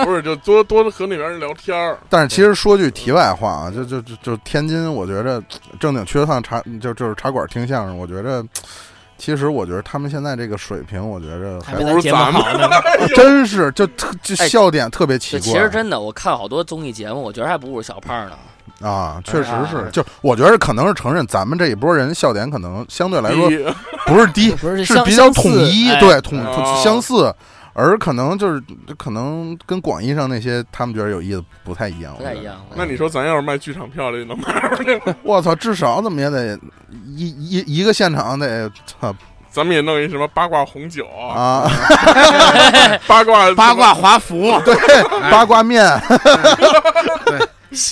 [0.04, 1.98] 不是就多多和那边人聊天儿。
[2.10, 5.42] 但是其实说句题外话啊，就就就就天津，我觉着
[5.80, 8.44] 正经去趟茶就就是茶馆听相声，我觉着。
[9.18, 12.70] 其实我觉得他们现在这个水平，我觉着还不如咱们呢。
[13.14, 15.40] 真是就特就哎笑点特别奇，怪。
[15.40, 18.32] 其实真的，我看好多综艺节目，我觉得还不如小胖呢。
[18.80, 23.48] 啊，确实哎是，就我觉得可能是承认咱们这一波人笑点可能相对来说
[24.06, 27.34] 不是低， 不是是比较统一，相似对统哎统相似，
[27.74, 28.62] 而可能就是
[28.98, 32.14] 可能跟广义上那些他们觉得有意思不太一样。
[32.16, 32.54] 不太一样。
[32.74, 35.14] 那你说咱要是卖剧场票的，能卖出去吗？
[35.22, 36.58] 我操，至少怎么也得
[37.16, 39.14] 一一一个现场得操
[39.50, 41.68] 咱们也弄一什么八卦红酒、啊，
[43.06, 44.74] 八卦八卦华服，对，
[45.30, 45.84] 八卦面，
[47.26, 47.38] 对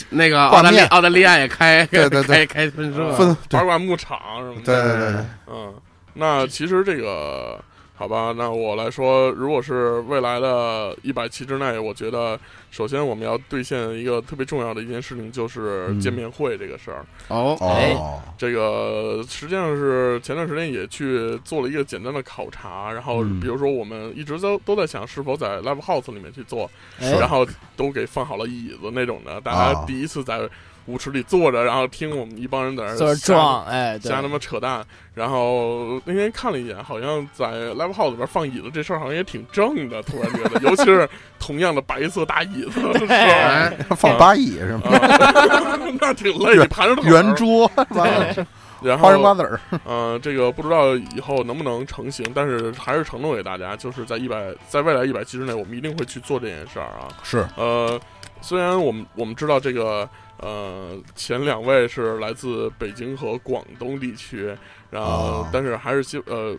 [0.08, 2.46] 那个 澳大利挂面澳大利亚也开，对对对。
[2.46, 4.64] 开开分社，八卦牧场什么的。
[4.64, 5.74] 对对对对，嗯，
[6.14, 7.62] 那其实这个
[8.00, 12.40] 好吧，那我来说，如果是未来的一百期之内，我觉得
[12.70, 17.04] 首先我们要兑现一个特别重要的一件事情，就是嗯见面会这个事儿。
[17.28, 23.38] 哦，这个实际上是前段时间也去做了一个简单的考察，然后嗯。
[23.38, 26.70] 比如说我们一直都都在想是否在 live house 里面去做，
[27.00, 27.46] 哎然后
[27.76, 29.74] 都给放好了椅子那种的，大啊。
[29.74, 30.48] 家第一次在
[30.86, 34.84] 舞池里坐着，然后听我们一帮人在那儿坐着瞎撞，哎，瞎他妈扯淡。
[35.14, 41.08] 然后那天看了一眼，好像在 live house 里边放椅子这事儿好像也挺正的，突然觉得，尤其是
[41.38, 43.14] 同样的白色大椅子，是吧？
[43.14, 44.82] 哎，放八椅是吗？
[44.86, 48.46] 啊那挺累，你盘着圆桌完了，
[48.80, 57.08] 然后花生瓜子儿，呃，这个不知道以后能不能成型，但是还是承诺给大家，就是在一百，在未来一百期之内，我们一定会去做这件事儿啊。
[57.22, 58.00] 是呃，
[58.40, 60.08] 虽然我们我们知道这个
[60.40, 64.54] 呃前两位是来自北京和广东地区，
[64.90, 66.56] 然后、哦但是还是希呃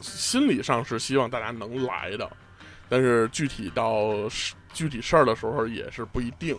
[0.00, 2.30] 心理上是希望大家能来的，
[2.88, 4.12] 但是具体到
[4.72, 6.56] 具体事儿的时候也是不一定。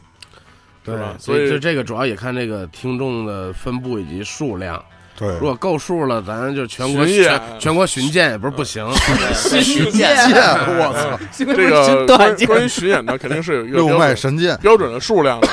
[0.84, 4.84] 对吧，所以这这个主要也看这个听众的分布以及数量。
[5.18, 5.28] 对。
[5.40, 8.86] 如果够数了，咱就全国巡演全全国巡检也不是不行。
[9.34, 10.36] 巡剑，见，
[10.78, 15.48] 我操，这个关关于巡演呢，肯定是有一个六标准脉神剑，标准的数量的，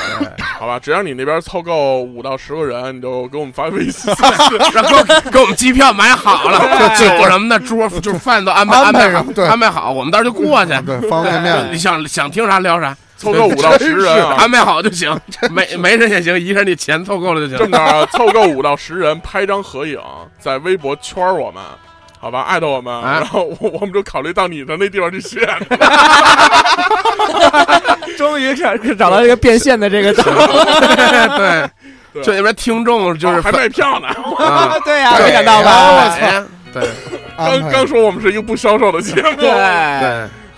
[0.59, 0.79] 好吧？
[0.79, 4.13] 只要你那边凑够五到十个人，你就给我们发微信。
[4.73, 6.59] 然后给我们机票买好了，
[6.97, 10.71] 就酒什么的，桌就是饭都安排安排上，安排好，我们到时候就过去。
[10.85, 11.53] 对，方便面。
[11.71, 15.17] 你，想想听啥聊啥，凑够五到十人啊，安排好就行，
[15.51, 17.57] 没没人也行，一个人你钱凑够了就行。
[17.57, 19.99] 这么着啊，凑够五到十人拍张合影，
[20.39, 21.63] 在微博圈我们，
[22.19, 25.41] 好吧，艾特我们，哎然后我我们就考虑到你的那地方去选。
[28.17, 30.23] 终于找找到一个变现的这个道
[31.37, 31.69] 对，
[32.13, 34.07] 对就那边听众就是哦还卖票呢，
[34.37, 35.71] 啊，对呀，对没想到吧？
[36.19, 36.43] 哎
[36.73, 36.83] 对
[37.37, 39.21] 刚刚说我们是一个不销售的节目。
[39.37, 39.49] 对，对，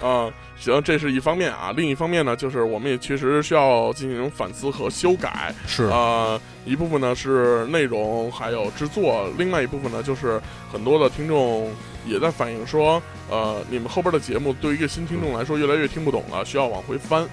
[0.01, 0.27] 啊、
[0.71, 1.73] 行，这是一方面啊。
[1.75, 5.53] 另一方面呢，就是我们也确实需要进行反思和修改。
[5.67, 10.41] 是呃，一部分呢是内容还有制作，另外一部分呢就是
[10.71, 11.71] 很多的听众
[12.05, 17.27] 也在反映说，呃，你们后边的节目对于一个新听众来说越来越听不懂了，需要往回翻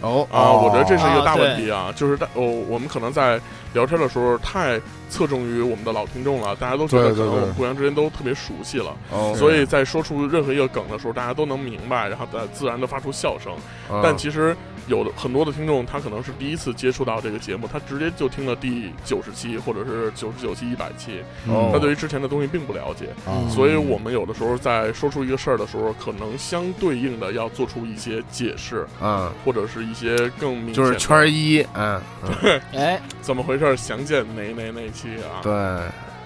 [0.00, 3.40] 哦啊、我觉得这是一个啊大问题啊，就是大哦，我们可能在
[3.74, 13.52] 聊天的时候太侧重于我们的老听众了，大家都觉得可对对对能我们互相之间都特别熟悉了，哦，所以在说出任何一个梗的时候，大家都能明白，然后再自然的发出笑声。
[13.90, 14.54] 嗯但其实
[14.86, 21.70] 有的很多的听众，他可能是第一次接触到这个节目，他直接就听了第九十期或者是九十九期、一百期，哦。
[21.72, 23.48] 他对于之前的东西并不了解，啊。
[23.48, 32.00] 所以我们有的时候在说出一个事儿的时候，可能相对应的要做出一些解释，嗯，或者是一些更明显的就是圈一，嗯，
[32.42, 32.60] 嗯。
[32.74, 35.42] 哎，怎么回事儿，详见哪哪哪期啊？
[35.42, 35.52] 对。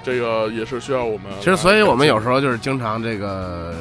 [0.05, 1.27] 这个也是需要我们。
[1.39, 3.73] 其实，所以我们有时候就是经常这个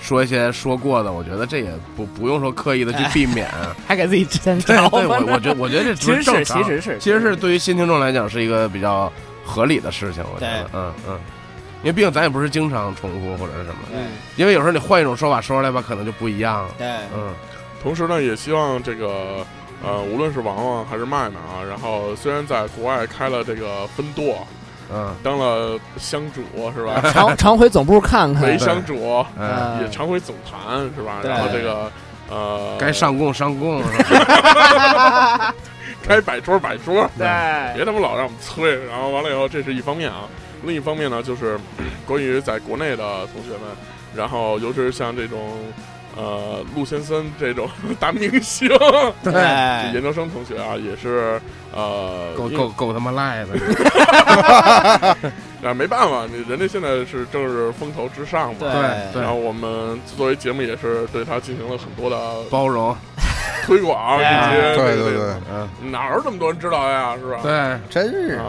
[0.00, 3.46] 说一些说过的，我觉得这也不不用说刻意的去避免。
[3.86, 7.36] 还给自己添对招对，我我觉得我觉得这 其实是，不正常其实是，其实是。
[7.36, 9.12] 对于新听众来讲是一个比较
[9.44, 11.20] 合理的事情，我觉得对，嗯嗯，
[11.82, 17.34] 因为毕竟咱也不是经常重复或者是什么，嗯，因为有时候你换一种说法说出来吧，可能就不一样了，对，嗯，
[17.82, 19.44] 同时呢，也希望这个
[19.84, 24.46] 呃，无论是王王还是麦麦啊，然后虽然在国外开了这个分舵，
[24.92, 27.00] 嗯当了乡主是吧？
[27.12, 31.18] 常常回总部看看为，乡主，嗯，也常回总坛是吧？
[31.22, 31.90] 对然后这个
[32.30, 35.54] 呃，该上供上供，是吧
[36.06, 37.26] 该摆桌摆桌，对，
[37.74, 38.84] 别他妈老让我们催。
[38.86, 40.22] 然后完了以后，这是一方面啊，
[40.62, 41.58] 另一方面呢，就是
[42.06, 43.60] 关于在国内的同学们，
[44.14, 45.56] 然后尤其是像这种
[46.16, 47.68] 呃陆先生这种
[48.00, 48.68] 大明星，
[49.22, 51.40] 对，哎研究生同学啊，也是
[51.74, 53.54] 呃，够够够他妈赖的，
[55.62, 58.56] 啊，没办法，你人家现在是正是风头之上嘛。
[58.60, 58.70] 对
[59.12, 62.16] 对然后我们作为节目也是对他进行了很多的
[62.50, 62.96] 包容，
[63.64, 67.40] 推广，以哎及这些对对对，嗯，哪有这么多人知道呀，是吧？
[67.42, 68.46] 对，真是啊，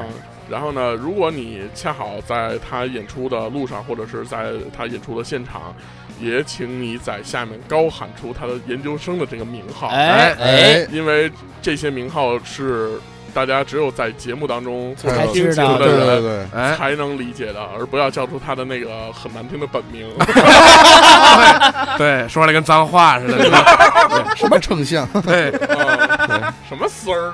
[0.50, 5.76] 然后呢，如果你恰好在他演出的路上，或者是在他演出的现场，
[6.20, 12.92] 也请你在下面高喊出他的研究生的这个名号，哎哎，因为这些名号是
[13.34, 15.78] 大家只有在节目当中或才者听知道。
[15.78, 20.08] 对节目的人对对，哎，才能理解的，而不要叫出他的那个很难听的本名。
[21.98, 25.08] 对，说出来跟脏话似的，对什么丞相？
[25.22, 25.50] 对。
[25.52, 27.34] 啊什么丝儿？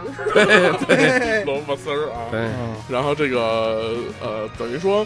[0.88, 2.32] 对萝卜丝儿啊！
[2.32, 2.40] 对，
[2.88, 5.06] 然后这个呃，等于说，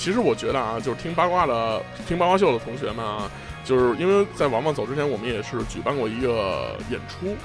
[0.00, 3.30] 其实我觉得啊，就是听八卦的、听八卦秀的同学们啊，
[3.62, 7.36] 就是因为在王王走之前，我们也是举办过一个演出，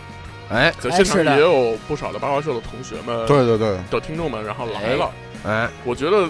[0.49, 0.73] 哎。
[0.79, 5.11] 在现场也有不少的八卦秀的同学们、对对对，的听众们，然后来了。
[5.43, 6.29] 哎，我觉得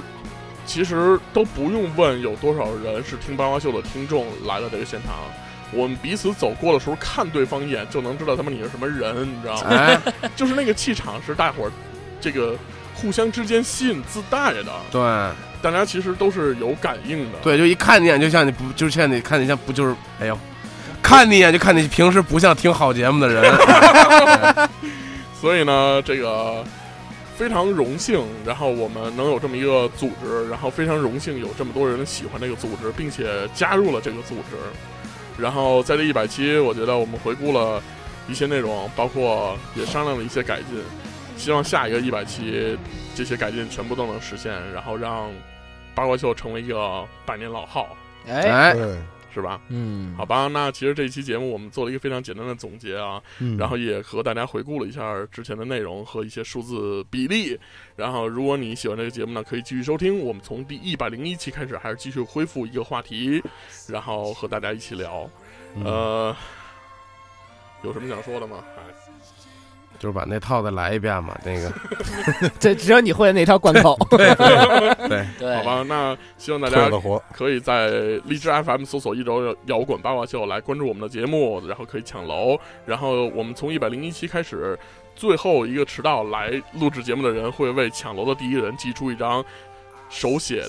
[0.66, 5.14] 其实都不用问有多少人是听八卦秀的听众来了这个现场，
[5.72, 9.70] 我们彼此走过的时候看对方一眼就能知道他们你是什么人，你知道吗？
[9.70, 10.02] 哎，
[10.36, 11.72] 就是那个气场是大伙儿
[12.20, 12.56] 这个
[12.96, 15.02] 互相之间吸引自带的，对
[15.66, 17.40] 大家其实都是有感应的。
[17.42, 20.38] 对，就一看你一眼就像你不，就像你看你像不就是，哎呦，
[21.02, 23.44] 看你一眼就看你平时不像听好节目的人。
[25.42, 26.64] 所以呢，这个
[27.36, 34.56] 非常荣幸，然后我们能有这么一个组织，然后非常荣幸有这么多人喜欢这个组织，并且加入了这个组织。
[35.42, 37.82] 然后在这一百期，我觉得我们回顾了
[38.28, 40.80] 一些内容，包括也商量了一些改进，
[41.36, 42.78] 希望下一个一百期
[43.16, 45.30] 这些改进全部都能实现，然后让
[45.96, 47.96] 八卦秀成为一个百年老号，
[48.28, 48.76] 哎，
[49.34, 49.60] 是吧？
[49.68, 57.60] 嗯，好吧，那其实这一期节目我们做了一个非常简单的总结啊，嗯然后也和大家回顾了一下之前的内容和一些数字比例。
[57.98, 60.20] 然后，如果你喜欢这个节目呢，可以继续收听。
[60.20, 63.44] 我们从第一百零一期开始，还是继续恢复一个话题，
[63.90, 65.30] 然后和大家一起聊。
[65.84, 66.34] 呃，
[67.84, 68.64] 有什么想说的吗？
[68.78, 68.84] 哎，
[70.06, 71.74] 就是把那套再来一遍嘛， 那个，
[72.60, 73.98] 这只有你会那套贯口。
[74.16, 74.36] 对，
[75.40, 76.88] 对，好吧，那希望大家
[77.34, 77.88] 可以在
[78.26, 82.56] 荔枝 FM 搜索“一周摇滚八卦秀”来关注我们的节目，然后可以抢楼。
[82.86, 84.78] 然后我们从一百零一期开始，
[85.16, 89.44] 最后一个迟到来录制节目的人会为抢楼的第一人寄出一张
[90.08, 90.64] 手写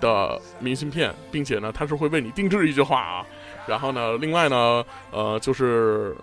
[0.00, 3.26] 的明信片，并且呢，他是会为你定制一句话啊。
[3.66, 6.16] 然后呢，另外呢，呃，就是。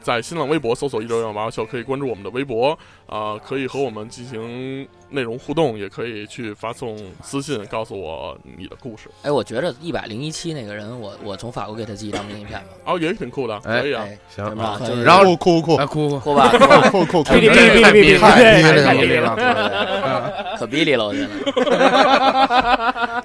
[0.00, 9.08] 在新浪微博搜索“一周摇滚八就”，可以关注我们的微博，啊、可以和我们进行内容互动，也可以去发送私信告诉我你的故事。
[9.22, 14.04] 哎，我觉得一百零一期那个人，我我从法国给他寄一张明信片吧，哦，也挺酷的，哎可以啊。
[14.06, 21.28] 哎，行然后酷酷酷 酷吧，酷吧酷酷酷，哔哩哔哩哔哩哔哩太逼了太逼太了逼了，可逼哩了，我觉得。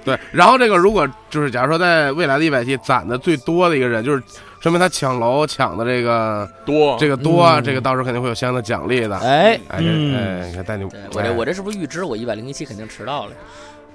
[0.04, 4.22] 对，然后这个如果就是假如说在未来的一百期攒的最多的一个人，就是
[4.60, 9.16] 说明他抢楼抢的这个多这个多，嗯这个到时候肯定会有相应的奖励的。
[9.18, 13.32] 哎，哎，你看带你，我这我这是不是预知我一百零一期肯定迟到了？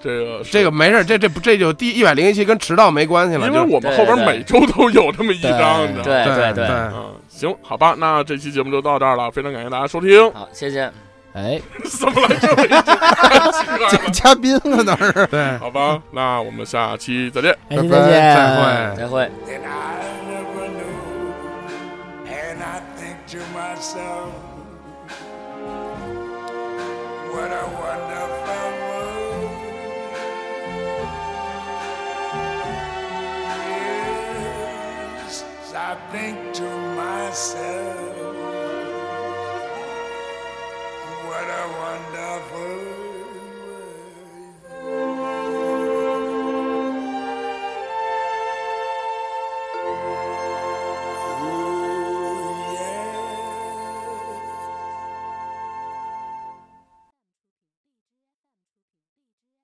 [0.02, 6.04] 这个这个没事，这这不这就第一百零一期跟迟到没关系了，因就为我们后边每周都有这么一张，你知道吗？
[6.04, 10.32] 对对对，嗯，行，好吧，那这期节目就到这儿了，非常感谢大家收听。
[10.32, 10.90] 好，谢谢。
[11.34, 12.70] 哎， 怎么来这么一。
[14.12, 15.28] 嘉宾了那是。
[15.28, 17.54] 对， 好吧，那我们下期再见。
[17.70, 17.90] 拜拜见，
[18.36, 18.96] 再会。
[18.96, 19.30] 再会。
[22.60, 24.49] that
[27.40, 29.54] what a wonderful world.
[35.16, 37.89] Yes, I think to myself,